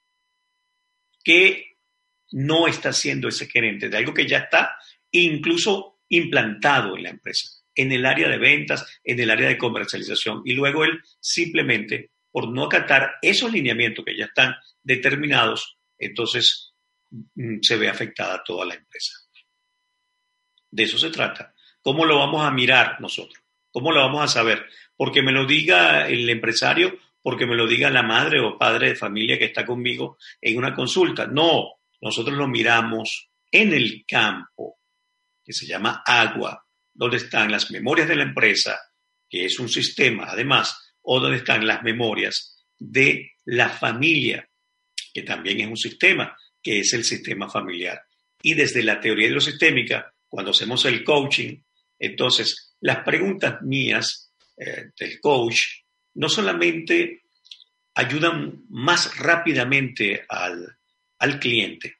¿Qué 1.22 1.78
no 2.32 2.66
está 2.66 2.90
haciendo 2.90 3.28
ese 3.28 3.46
gerente? 3.46 3.88
De 3.88 3.96
algo 3.96 4.14
que 4.14 4.26
ya 4.26 4.38
está 4.38 4.76
incluso 5.10 6.00
implantado 6.08 6.96
en 6.96 7.04
la 7.04 7.10
empresa, 7.10 7.48
en 7.74 7.92
el 7.92 8.06
área 8.06 8.28
de 8.28 8.38
ventas, 8.38 9.00
en 9.02 9.20
el 9.20 9.30
área 9.30 9.48
de 9.48 9.58
comercialización. 9.58 10.42
Y 10.44 10.52
luego 10.52 10.84
él 10.84 11.00
simplemente, 11.20 12.12
por 12.30 12.48
no 12.48 12.64
acatar 12.64 13.14
esos 13.22 13.52
lineamientos 13.52 14.04
que 14.04 14.16
ya 14.16 14.26
están 14.26 14.54
determinados, 14.82 15.76
entonces 15.98 16.74
mm, 17.10 17.58
se 17.62 17.76
ve 17.76 17.88
afectada 17.88 18.42
toda 18.44 18.66
la 18.66 18.74
empresa. 18.74 19.14
De 20.70 20.82
eso 20.82 20.98
se 20.98 21.10
trata. 21.10 21.54
¿Cómo 21.80 22.04
lo 22.04 22.18
vamos 22.18 22.44
a 22.44 22.50
mirar 22.50 23.00
nosotros? 23.00 23.42
¿Cómo 23.70 23.92
lo 23.92 24.00
vamos 24.00 24.24
a 24.24 24.28
saber? 24.28 24.66
Porque 24.96 25.22
me 25.22 25.32
lo 25.32 25.46
diga 25.46 26.08
el 26.08 26.28
empresario, 26.30 26.98
porque 27.22 27.46
me 27.46 27.56
lo 27.56 27.66
diga 27.66 27.90
la 27.90 28.02
madre 28.02 28.40
o 28.40 28.58
padre 28.58 28.88
de 28.88 28.96
familia 28.96 29.38
que 29.38 29.46
está 29.46 29.64
conmigo 29.66 30.16
en 30.40 30.56
una 30.58 30.74
consulta. 30.74 31.26
No, 31.26 31.80
nosotros 32.00 32.36
lo 32.36 32.46
miramos 32.46 33.30
en 33.50 33.72
el 33.72 34.04
campo, 34.06 34.78
que 35.44 35.52
se 35.52 35.66
llama 35.66 36.02
agua, 36.04 36.64
donde 36.94 37.16
están 37.18 37.50
las 37.50 37.70
memorias 37.70 38.08
de 38.08 38.16
la 38.16 38.22
empresa, 38.22 38.78
que 39.28 39.44
es 39.44 39.58
un 39.58 39.68
sistema 39.68 40.26
además, 40.28 40.94
o 41.02 41.20
donde 41.20 41.38
están 41.38 41.66
las 41.66 41.82
memorias 41.82 42.64
de 42.78 43.32
la 43.44 43.68
familia, 43.68 44.48
que 45.12 45.22
también 45.22 45.60
es 45.60 45.66
un 45.66 45.76
sistema, 45.76 46.36
que 46.62 46.80
es 46.80 46.92
el 46.94 47.04
sistema 47.04 47.50
familiar. 47.50 48.00
Y 48.42 48.54
desde 48.54 48.82
la 48.82 49.00
teoría 49.00 49.28
hidrosistémica 49.28 50.14
cuando 50.28 50.52
hacemos 50.52 50.84
el 50.84 51.04
coaching, 51.04 51.60
entonces 51.98 52.76
las 52.80 53.04
preguntas 53.04 53.60
mías 53.62 54.32
eh, 54.56 54.90
del 54.98 55.20
coach 55.20 55.62
no 56.14 56.28
solamente 56.28 57.22
ayudan 57.94 58.64
más 58.68 59.16
rápidamente 59.18 60.24
al, 60.28 60.78
al 61.18 61.38
cliente, 61.38 61.98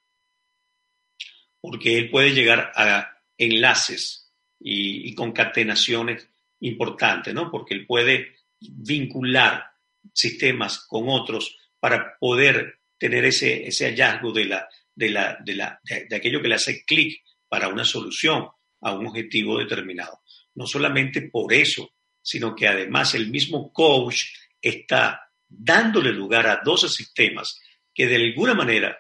porque 1.61 1.99
él 1.99 2.11
puede 2.11 2.33
llegar 2.33 2.73
a 2.75 3.19
enlaces 3.37 4.24
y, 4.61 5.15
concatenaciones 5.15 6.29
importantes, 6.61 7.35
¿no? 7.35 7.51
Porque 7.51 7.75
él 7.75 7.87
puede 7.87 8.37
vincular 8.61 9.65
sistemas 10.13 10.87
con 10.87 11.09
otros 11.09 11.57
para 11.79 12.17
poder 12.19 12.81
tener 12.99 13.25
ese, 13.25 13.67
ese 13.67 13.87
hallazgo 13.87 14.33
de, 14.33 14.47
la, 14.47 14.69
de, 14.95 15.11
la, 15.11 15.39
de, 15.45 15.55
la, 15.55 15.81
de, 15.85 16.17
aquello 16.17 16.41
que 16.41 16.49
le 16.49 16.55
hace 16.55 16.85
clic 16.85 17.23
para 17.49 17.69
una 17.69 17.85
solución 17.85 18.49
a 18.81 18.93
un 18.93 19.07
objetivo 19.07 19.59
determinado. 19.59 20.21
No 20.55 20.67
solamente 20.67 21.23
por 21.23 21.53
eso, 21.53 21.93
sino 22.23 22.55
que 22.55 22.67
además 22.67 23.15
el 23.15 23.31
mismo 23.31 23.73
coach 23.73 24.23
está 24.61 25.31
dándole 25.49 26.13
lugar 26.13 26.47
a 26.47 26.61
12 26.65 26.89
sistemas 26.89 27.61
que 27.93 28.07
de 28.07 28.17
alguna 28.17 28.55
manera 28.55 28.99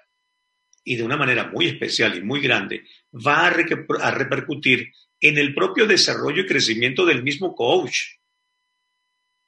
y 0.84 0.96
de 0.96 1.02
una 1.02 1.16
manera 1.16 1.48
muy 1.48 1.66
especial 1.66 2.16
y 2.16 2.22
muy 2.22 2.40
grande 2.40 2.84
va 3.14 3.46
a, 3.46 3.54
a 4.02 4.10
repercutir 4.10 4.92
en 5.20 5.38
el 5.38 5.54
propio 5.54 5.86
desarrollo 5.86 6.42
y 6.42 6.46
crecimiento 6.46 7.04
del 7.04 7.22
mismo 7.22 7.54
coach. 7.54 8.18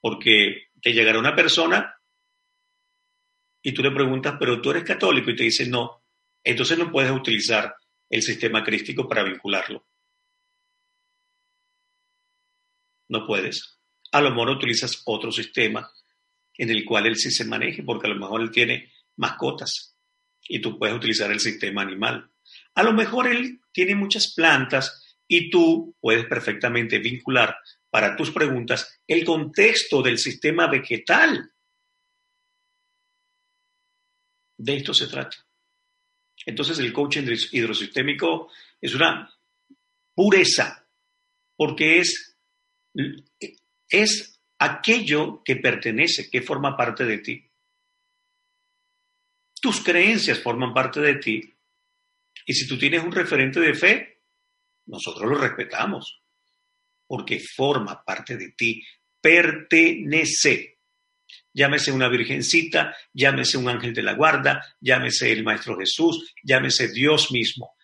Porque 0.01 0.69
te 0.81 0.93
llegará 0.93 1.19
una 1.19 1.35
persona 1.35 1.97
y 3.63 3.73
tú 3.73 3.83
le 3.83 3.91
preguntas, 3.91 4.37
pero 4.39 4.61
tú 4.61 4.71
eres 4.71 4.85
católico 4.85 5.31
y 5.31 5.37
te 5.37 5.45
dice 5.45 5.67
no, 5.67 6.05
entonces 6.45 6.79
no 6.79 6.93
puedes 6.93 7.11
utilizar 7.11 7.75
el 8.09 8.23
sistema 8.23 8.63
crístico 8.63 9.09
para 9.09 9.25
vincularlo. 9.25 9.87
No 13.09 13.27
puedes. 13.27 13.81
A 14.13 14.21
lo 14.21 14.31
mejor 14.31 14.51
utilizas 14.51 15.03
otro 15.05 15.33
sistema 15.33 15.91
en 16.55 16.71
el 16.71 16.85
cual 16.85 17.07
él 17.07 17.17
sí 17.17 17.31
se 17.31 17.45
maneje, 17.45 17.83
porque 17.83 18.07
a 18.07 18.11
lo 18.11 18.21
mejor 18.21 18.41
él 18.41 18.51
tiene 18.51 18.93
mascotas 19.17 19.97
y 20.43 20.61
tú 20.61 20.79
puedes 20.79 20.97
utilizar 20.97 21.31
el 21.31 21.41
sistema 21.41 21.83
animal. 21.83 22.31
A 22.75 22.83
lo 22.83 22.93
mejor 22.93 23.27
él 23.27 23.61
tiene 23.73 23.95
muchas 23.95 24.33
plantas 24.35 25.06
y 25.29 25.51
tú 25.51 25.97
puedes 26.01 26.27
perfectamente 26.27 26.99
vincular 26.99 27.57
para 27.91 28.17
tus 28.17 28.31
preguntas 28.31 29.01
el 29.07 29.25
contexto 29.25 30.03
del 30.03 30.19
sistema 30.19 30.69
vegetal. 30.69 31.53
De 34.59 34.77
esto 34.77 34.95
se 34.95 35.07
trata. 35.07 35.37
Entonces 36.45 36.79
el 36.79 36.93
coaching 36.93 37.27
hidrosistémico 37.53 38.51
es 38.81 38.95
una 38.95 39.35
pureza, 40.15 40.89
porque 41.57 41.99
es, 41.99 42.39
es 43.89 44.41
aquello 44.59 45.43
que 45.45 45.57
pertenece, 45.57 46.31
que 46.31 46.43
forma 46.43 46.77
parte 46.77 47.05
de 47.05 47.19
ti. 47.19 47.51
Tus 49.61 49.83
creencias 49.83 50.39
forman 50.39 50.73
parte 50.73 51.01
de 51.01 51.17
ti. 51.17 51.55
Y 52.47 52.55
si 52.55 52.69
tú 52.69 52.79
tienes 52.79 53.03
un 53.03 53.13
referente 53.13 53.59
de 53.59 53.75
fe, 53.75 54.16
nosotros 54.87 55.31
lo 55.31 55.39
respetamos, 55.39 56.23
porque 57.07 57.41
forma 57.41 58.03
parte 58.05 58.37
de 58.37 58.53
ti, 58.53 58.83
pertenece. 59.21 60.79
Llámese 61.53 61.91
una 61.93 62.09
virgencita, 62.09 62.95
llámese 63.13 63.59
un 63.59 63.69
ángel 63.69 63.95
de 63.95 64.03
la 64.03 64.15
guarda, 64.15 64.77
llámese 64.81 65.33
el 65.33 65.43
Maestro 65.43 65.77
Jesús, 65.79 66.35
llámese 66.43 66.89
Dios 66.89 67.33
mismo, 67.33 67.77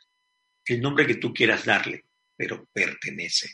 el 0.67 0.81
nombre 0.81 1.07
que 1.07 1.17
tú 1.17 1.33
quieras 1.33 1.65
darle, 1.65 2.05
pero 2.37 2.69
pertenece. 2.73 3.49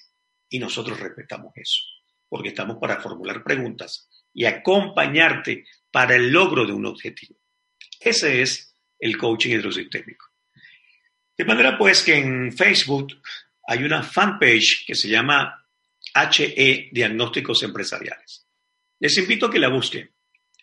Y 0.49 0.59
nosotros 0.59 0.99
respetamos 0.99 1.53
eso, 1.57 1.83
porque 2.29 2.49
estamos 2.49 2.79
para 2.81 3.01
formular 3.01 3.45
preguntas 3.45 4.09
y 4.33 4.45
acompañarte 4.45 5.65
para 5.91 6.17
el 6.17 6.31
logro 6.31 6.67
de 6.67 6.73
un 6.73 6.87
objetivo. 6.87 7.39
Ese 8.01 8.43
es 8.43 8.75
el 8.99 9.17
coaching 9.17 9.51
hidrosistémico. 9.51 10.28
De 11.39 11.45
manera 11.45 11.79
pues 11.79 12.03
que 12.03 12.17
en 12.17 12.53
Facebook 12.53 13.23
hay 13.65 13.85
una 13.85 14.03
fanpage 14.03 14.85
que 14.85 14.97
se 14.97 15.09
llama 15.09 15.65
HE 16.13 16.89
Diagnósticos 16.91 17.63
Empresariales. 17.63 18.45
Les 18.99 19.17
invito 19.19 19.47
a 19.47 19.51
que 19.51 19.61
la 19.61 19.69
busquen 19.69 20.11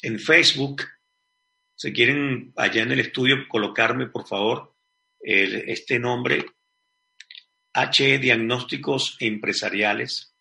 en 0.01 0.19
Facebook. 0.19 0.83
Si 1.75 1.93
quieren 1.93 2.51
allá 2.57 2.83
en 2.83 2.91
el 2.91 2.99
estudio 2.99 3.47
colocarme, 3.47 4.07
por 4.07 4.27
favor, 4.27 4.75
este 5.21 5.97
nombre, 5.97 6.45
HE 7.73 8.19
Diagnósticos 8.19 9.15
Empresariales. 9.21 10.35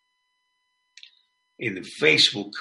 En 1.59 1.85
Facebook 1.85 2.57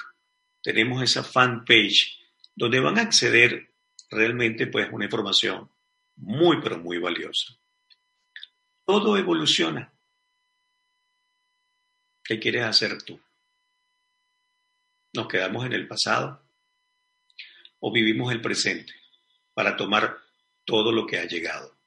tenemos 0.62 1.02
esa 1.02 1.24
fanpage 1.24 2.20
donde 2.54 2.78
van 2.78 2.98
a 2.98 3.02
acceder 3.02 3.74
realmente 4.10 4.68
pues 4.68 4.88
una 4.92 5.06
información 5.06 5.68
muy 6.14 6.60
pero 6.62 6.78
muy 6.78 6.98
valiosa. 6.98 7.58
Todo 8.84 9.16
evoluciona. 9.16 9.92
¿Qué 12.22 12.38
quieres 12.38 12.64
hacer 12.64 13.02
tú? 13.02 13.20
¿Nos 15.14 15.28
quedamos 15.28 15.64
en 15.64 15.72
el 15.72 15.86
pasado 15.86 16.42
o 17.80 17.92
vivimos 17.92 18.32
el 18.32 18.40
presente 18.40 18.92
para 19.52 19.76
tomar 19.76 20.18
todo 20.64 20.92
lo 20.92 21.06
que 21.06 21.18
ha 21.18 21.24
llegado? 21.24 21.78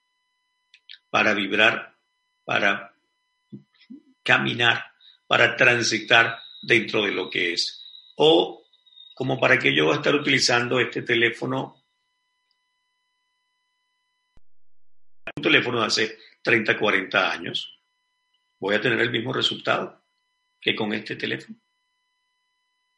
Para 1.09 1.33
vibrar, 1.33 1.97
para 2.43 2.95
caminar, 4.23 4.93
para 5.27 5.55
transitar 5.55 6.39
dentro 6.61 7.03
de 7.03 7.11
lo 7.11 7.29
que 7.29 7.53
es. 7.53 7.83
O 8.15 8.63
como 9.13 9.39
para 9.39 9.57
que 9.57 9.75
yo 9.75 9.85
voy 9.85 9.93
a 9.93 9.97
estar 9.97 10.15
utilizando 10.15 10.79
este 10.79 11.01
teléfono, 11.01 11.83
un 15.35 15.43
teléfono 15.43 15.81
hace 15.81 16.17
30, 16.47 16.79
40 16.79 17.29
años, 17.29 17.77
voy 18.57 18.73
a 18.73 18.79
tener 18.79 19.01
el 19.01 19.11
mismo 19.11 19.33
resultado 19.33 20.01
que 20.61 20.73
con 20.73 20.93
este 20.93 21.17
teléfono. 21.17 21.59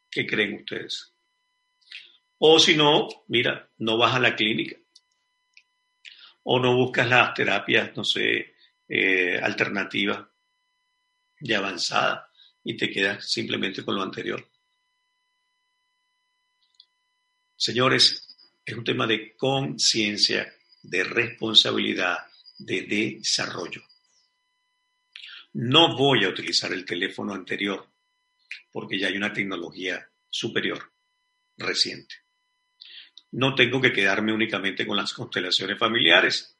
¿Qué 0.08 0.28
creen 0.28 0.54
ustedes? 0.54 1.12
O 2.38 2.60
si 2.60 2.76
no, 2.76 3.08
mira, 3.28 3.68
no 3.80 3.98
vas 3.98 4.14
a 4.14 4.20
la 4.20 4.36
clínica. 4.36 4.78
O 6.44 6.60
no 6.60 6.76
buscas 6.76 7.10
las 7.10 7.34
terapias, 7.34 7.98
no 7.98 8.04
sé, 8.04 8.54
eh, 8.88 9.40
alternativas 9.42 10.28
de 11.40 11.56
avanzada 11.56 12.30
y 12.64 12.78
te 12.78 12.92
quedas 12.92 13.32
simplemente 13.32 13.84
con 13.84 13.96
lo 13.96 14.04
anterior. 14.04 14.48
Señores, 17.56 18.28
es 18.64 18.76
un 18.76 18.84
tema 18.84 19.08
de 19.08 19.36
conciencia, 19.36 20.54
de 20.84 21.04
responsabilidad, 21.04 22.30
de 22.60 22.82
desarrollo. 22.84 23.82
No 25.54 25.98
voy 25.98 26.26
a 26.26 26.30
utilizar 26.30 26.72
el 26.72 26.86
teléfono 26.86 27.34
anterior 27.34 27.90
porque 28.72 29.00
ya 29.00 29.08
hay 29.08 29.18
una 29.18 29.34
tecnología 29.34 30.08
superior, 30.30 30.94
reciente. 31.58 32.16
No 33.32 33.56
tengo 33.56 33.82
que 33.82 33.92
quedarme 33.92 34.34
únicamente 34.34 34.86
con 34.86 34.98
las 34.98 35.14
constelaciones 35.14 35.78
familiares, 35.78 36.56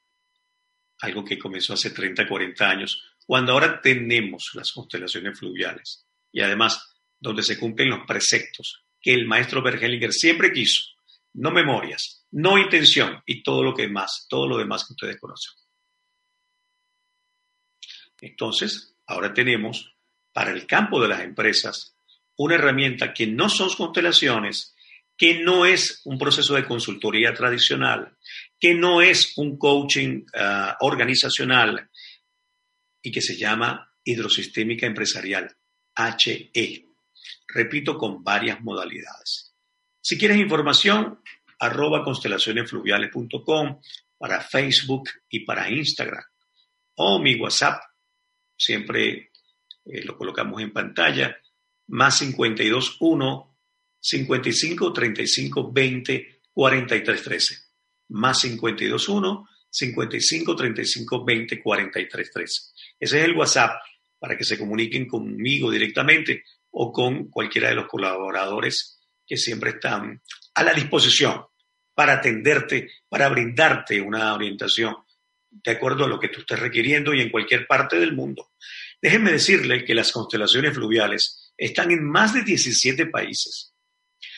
algo 1.02 1.24
que 1.24 1.38
comenzó 1.38 1.74
hace 1.74 1.92
30, 1.92 2.28
40 2.28 2.70
años, 2.70 3.04
cuando 3.26 3.54
ahora 3.54 3.80
tenemos 3.82 4.52
las 4.54 4.72
constelaciones 4.72 5.38
fluviales 5.38 6.08
y 6.32 6.42
además 6.42 6.96
donde 7.20 7.44
se 7.44 7.60
cumplen 7.60 7.90
los 7.90 8.06
preceptos 8.08 8.84
que 9.02 9.14
el 9.14 9.28
maestro 9.28 9.62
Bergelinger 9.62 10.12
siempre 10.12 10.52
quiso, 10.52 10.84
no 11.34 11.52
memorias, 11.52 12.26
no 12.32 12.58
intención 12.58 13.22
y 13.26 13.44
todo 13.44 13.64
lo 13.64 13.74
que 13.74 13.88
más, 13.88 14.26
todo 14.30 14.48
lo 14.48 14.58
demás 14.58 14.86
que 14.86 14.94
ustedes 14.94 15.20
conocen. 15.20 15.54
Entonces, 18.22 18.96
ahora 19.08 19.34
tenemos 19.34 19.96
para 20.34 20.52
el 20.52 20.66
campo 20.66 21.02
de 21.02 21.08
las 21.08 21.22
empresas 21.22 21.96
una 22.38 22.56
herramienta 22.56 23.14
que 23.14 23.28
no 23.28 23.50
son 23.50 23.70
constelaciones, 23.76 24.76
que 25.18 25.44
no 25.44 25.66
es 25.66 26.02
un 26.06 26.18
proceso 26.18 26.56
de 26.56 26.66
consultoría 26.66 27.34
tradicional, 27.34 28.16
que 28.60 28.74
no 28.74 29.02
es 29.02 29.38
un 29.38 29.58
coaching 29.58 30.24
ah, 30.34 30.78
organizacional 30.80 31.90
y 33.02 33.12
que 33.12 33.22
se 33.22 33.36
llama 33.38 33.94
hidrosistémica 34.04 34.86
empresarial, 34.88 35.56
HE. 35.96 36.86
Repito, 37.48 37.98
con 37.98 38.24
varias 38.24 38.62
modalidades. 38.62 39.54
Si 40.02 40.18
quieres 40.18 40.38
información, 40.38 41.22
arroba 41.60 42.04
constelacionesfluviales.com 42.04 43.82
para 44.18 44.42
Facebook 44.42 45.10
y 45.30 45.42
para 45.42 45.70
Instagram 45.70 46.24
o 46.96 47.20
mi 47.20 47.36
WhatsApp 47.36 47.82
siempre 48.60 49.32
eh, 49.86 50.04
lo 50.04 50.18
colocamos 50.18 50.62
en 50.62 50.72
pantalla, 50.72 51.38
más 51.88 52.20
52 52.20 52.98
1 53.00 53.58
55 54.00 54.94
35 54.94 55.72
20 55.72 56.42
43 56.54 57.24
13. 57.24 57.56
Más 58.10 58.40
52 58.42 59.10
1 59.10 59.50
55 59.70 60.56
35 60.56 61.26
20 61.26 61.62
43 61.62 62.32
13. 62.32 62.62
Ese 63.00 63.20
es 63.20 63.26
el 63.26 63.36
WhatsApp 63.36 63.82
para 64.20 64.38
que 64.38 64.44
se 64.44 64.58
comuniquen 64.58 65.08
conmigo 65.08 65.72
directamente 65.72 66.44
o 66.72 66.92
con 66.92 67.30
cualquiera 67.30 67.70
de 67.70 67.76
los 67.76 67.88
colaboradores 67.88 69.00
que 69.26 69.38
siempre 69.38 69.72
están 69.72 70.22
a 70.56 70.64
la 70.64 70.74
disposición 70.74 71.46
para 71.94 72.14
atenderte, 72.14 72.90
para 73.08 73.30
brindarte 73.30 74.02
una 74.02 74.34
orientación 74.34 74.96
de 75.50 75.72
acuerdo 75.72 76.06
a 76.06 76.08
lo 76.08 76.20
que 76.20 76.30
tú 76.30 76.42
estés 76.42 76.60
requiriendo 76.60 77.14
y 77.14 77.22
en 77.22 77.30
cualquier 77.30 77.68
parte 77.68 78.00
del 78.00 78.16
mundo. 78.16 78.52
Déjenme 79.02 79.32
decirle 79.32 79.84
que 79.84 79.96
las 79.96 80.12
constelaciones 80.12 80.74
fluviales 80.74 81.54
están 81.58 81.92
en 81.92 82.04
más 82.04 82.34
de 82.34 82.44
17 82.44 83.08
países. 83.08 83.74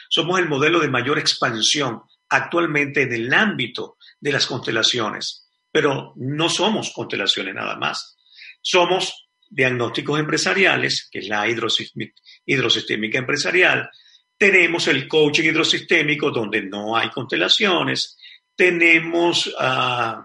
Somos 0.09 0.39
el 0.39 0.47
modelo 0.47 0.80
de 0.80 0.89
mayor 0.89 1.20
expansión 1.20 2.01
actualmente 2.30 3.03
en 3.03 3.14
el 3.14 3.34
ámbito 3.34 3.97
de 4.20 4.32
las 4.32 4.45
constelaciones, 4.45 5.47
pero 5.72 6.14
no 6.16 6.49
somos 6.49 6.91
constelaciones 6.93 7.55
nada 7.55 7.76
más. 7.76 8.18
Somos 8.62 9.30
diagnósticos 9.49 10.20
empresariales, 10.20 11.09
que 11.12 11.20
es 11.20 11.28
la 11.28 11.45
hidrosistémica 11.47 13.20
empresarial, 13.20 13.89
tenemos 14.38 14.88
el 14.88 15.07
coaching 15.07 15.43
hidrosistémico 15.43 16.32
donde 16.32 16.64
no 16.64 16.97
hay 16.97 17.09
constelaciones, 17.09 18.18
tenemos 18.55 19.45
uh, 19.45 20.24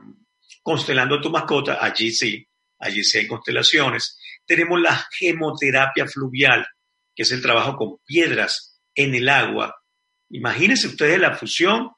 constelando 0.67 1.21
tu 1.21 1.31
mascota, 1.31 1.79
allí 1.81 2.11
sí, 2.11 2.45
allí 2.81 3.05
sí 3.05 3.19
hay 3.19 3.29
constelaciones, 3.29 4.19
tenemos 4.45 4.81
la 4.81 5.07
gemoterapia 5.17 6.09
fluvial, 6.09 6.67
que 7.15 7.23
es 7.23 7.31
el 7.31 7.41
trabajo 7.41 7.77
con 7.77 7.99
piedras 8.05 8.81
en 8.93 9.15
el 9.15 9.29
agua. 9.29 9.81
Imagínense 10.29 10.89
ustedes 10.89 11.21
la 11.21 11.37
fusión 11.37 11.93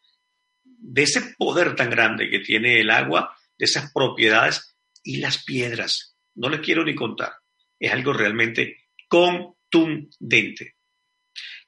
de 0.63 1.03
ese 1.03 1.35
poder 1.39 1.77
tan 1.77 1.89
grande 1.89 2.29
que 2.29 2.41
tiene 2.41 2.79
el 2.79 2.91
agua, 2.91 3.35
de 3.57 3.65
esas 3.65 3.91
propiedades 3.91 4.77
y 5.03 5.17
las 5.17 5.43
piedras. 5.45 6.19
No 6.35 6.51
les 6.51 6.61
quiero 6.61 6.85
ni 6.85 6.95
contar. 6.95 7.33
Es 7.81 7.91
algo 7.91 8.13
realmente 8.13 8.91
contundente. 9.09 10.77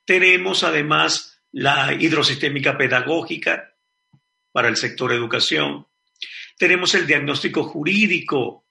Tenemos 0.05 0.65
además 0.65 1.43
la 1.51 1.95
hidrosistémica 1.95 2.77
pedagógica 2.77 3.75
para 4.53 4.69
el 4.69 4.77
sector 4.77 5.15
educación. 5.15 5.87
Tenemos 6.61 6.95
el 6.95 7.07
diagnóstico 7.07 7.65
jurídico. 7.65 8.67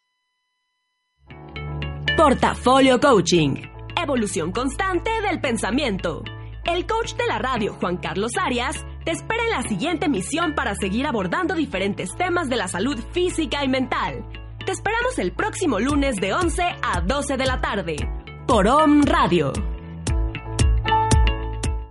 Portafolio 2.16 3.00
Coaching. 3.00 3.56
Evolución 4.02 4.52
constante 4.52 5.10
del 5.22 5.42
pensamiento. 5.42 6.24
El 6.66 6.88
coach 6.88 7.14
de 7.16 7.26
la 7.28 7.38
radio, 7.38 7.74
Juan 7.76 7.98
Carlos 7.98 8.32
Arias, 8.40 8.86
te 9.04 9.12
espera 9.12 9.44
en 9.44 9.50
la 9.52 9.64
siguiente 9.64 10.10
misión 10.10 10.56
para 10.56 10.74
seguir 10.76 11.06
abordando 11.06 11.54
diferentes 11.54 12.16
temas 12.16 12.50
de 12.50 12.56
la 12.56 12.68
salud 12.68 12.98
física 13.12 13.64
y 13.64 13.68
mental. 13.68 14.26
Te 14.66 14.72
esperamos 14.72 15.20
el 15.20 15.32
próximo 15.34 15.80
lunes 15.80 16.16
de 16.16 16.34
11 16.34 16.64
a 16.82 17.02
12 17.02 17.38
de 17.38 17.46
la 17.46 17.62
tarde 17.62 17.96
por 18.48 18.68
OM 18.68 19.04
Radio. 19.04 19.75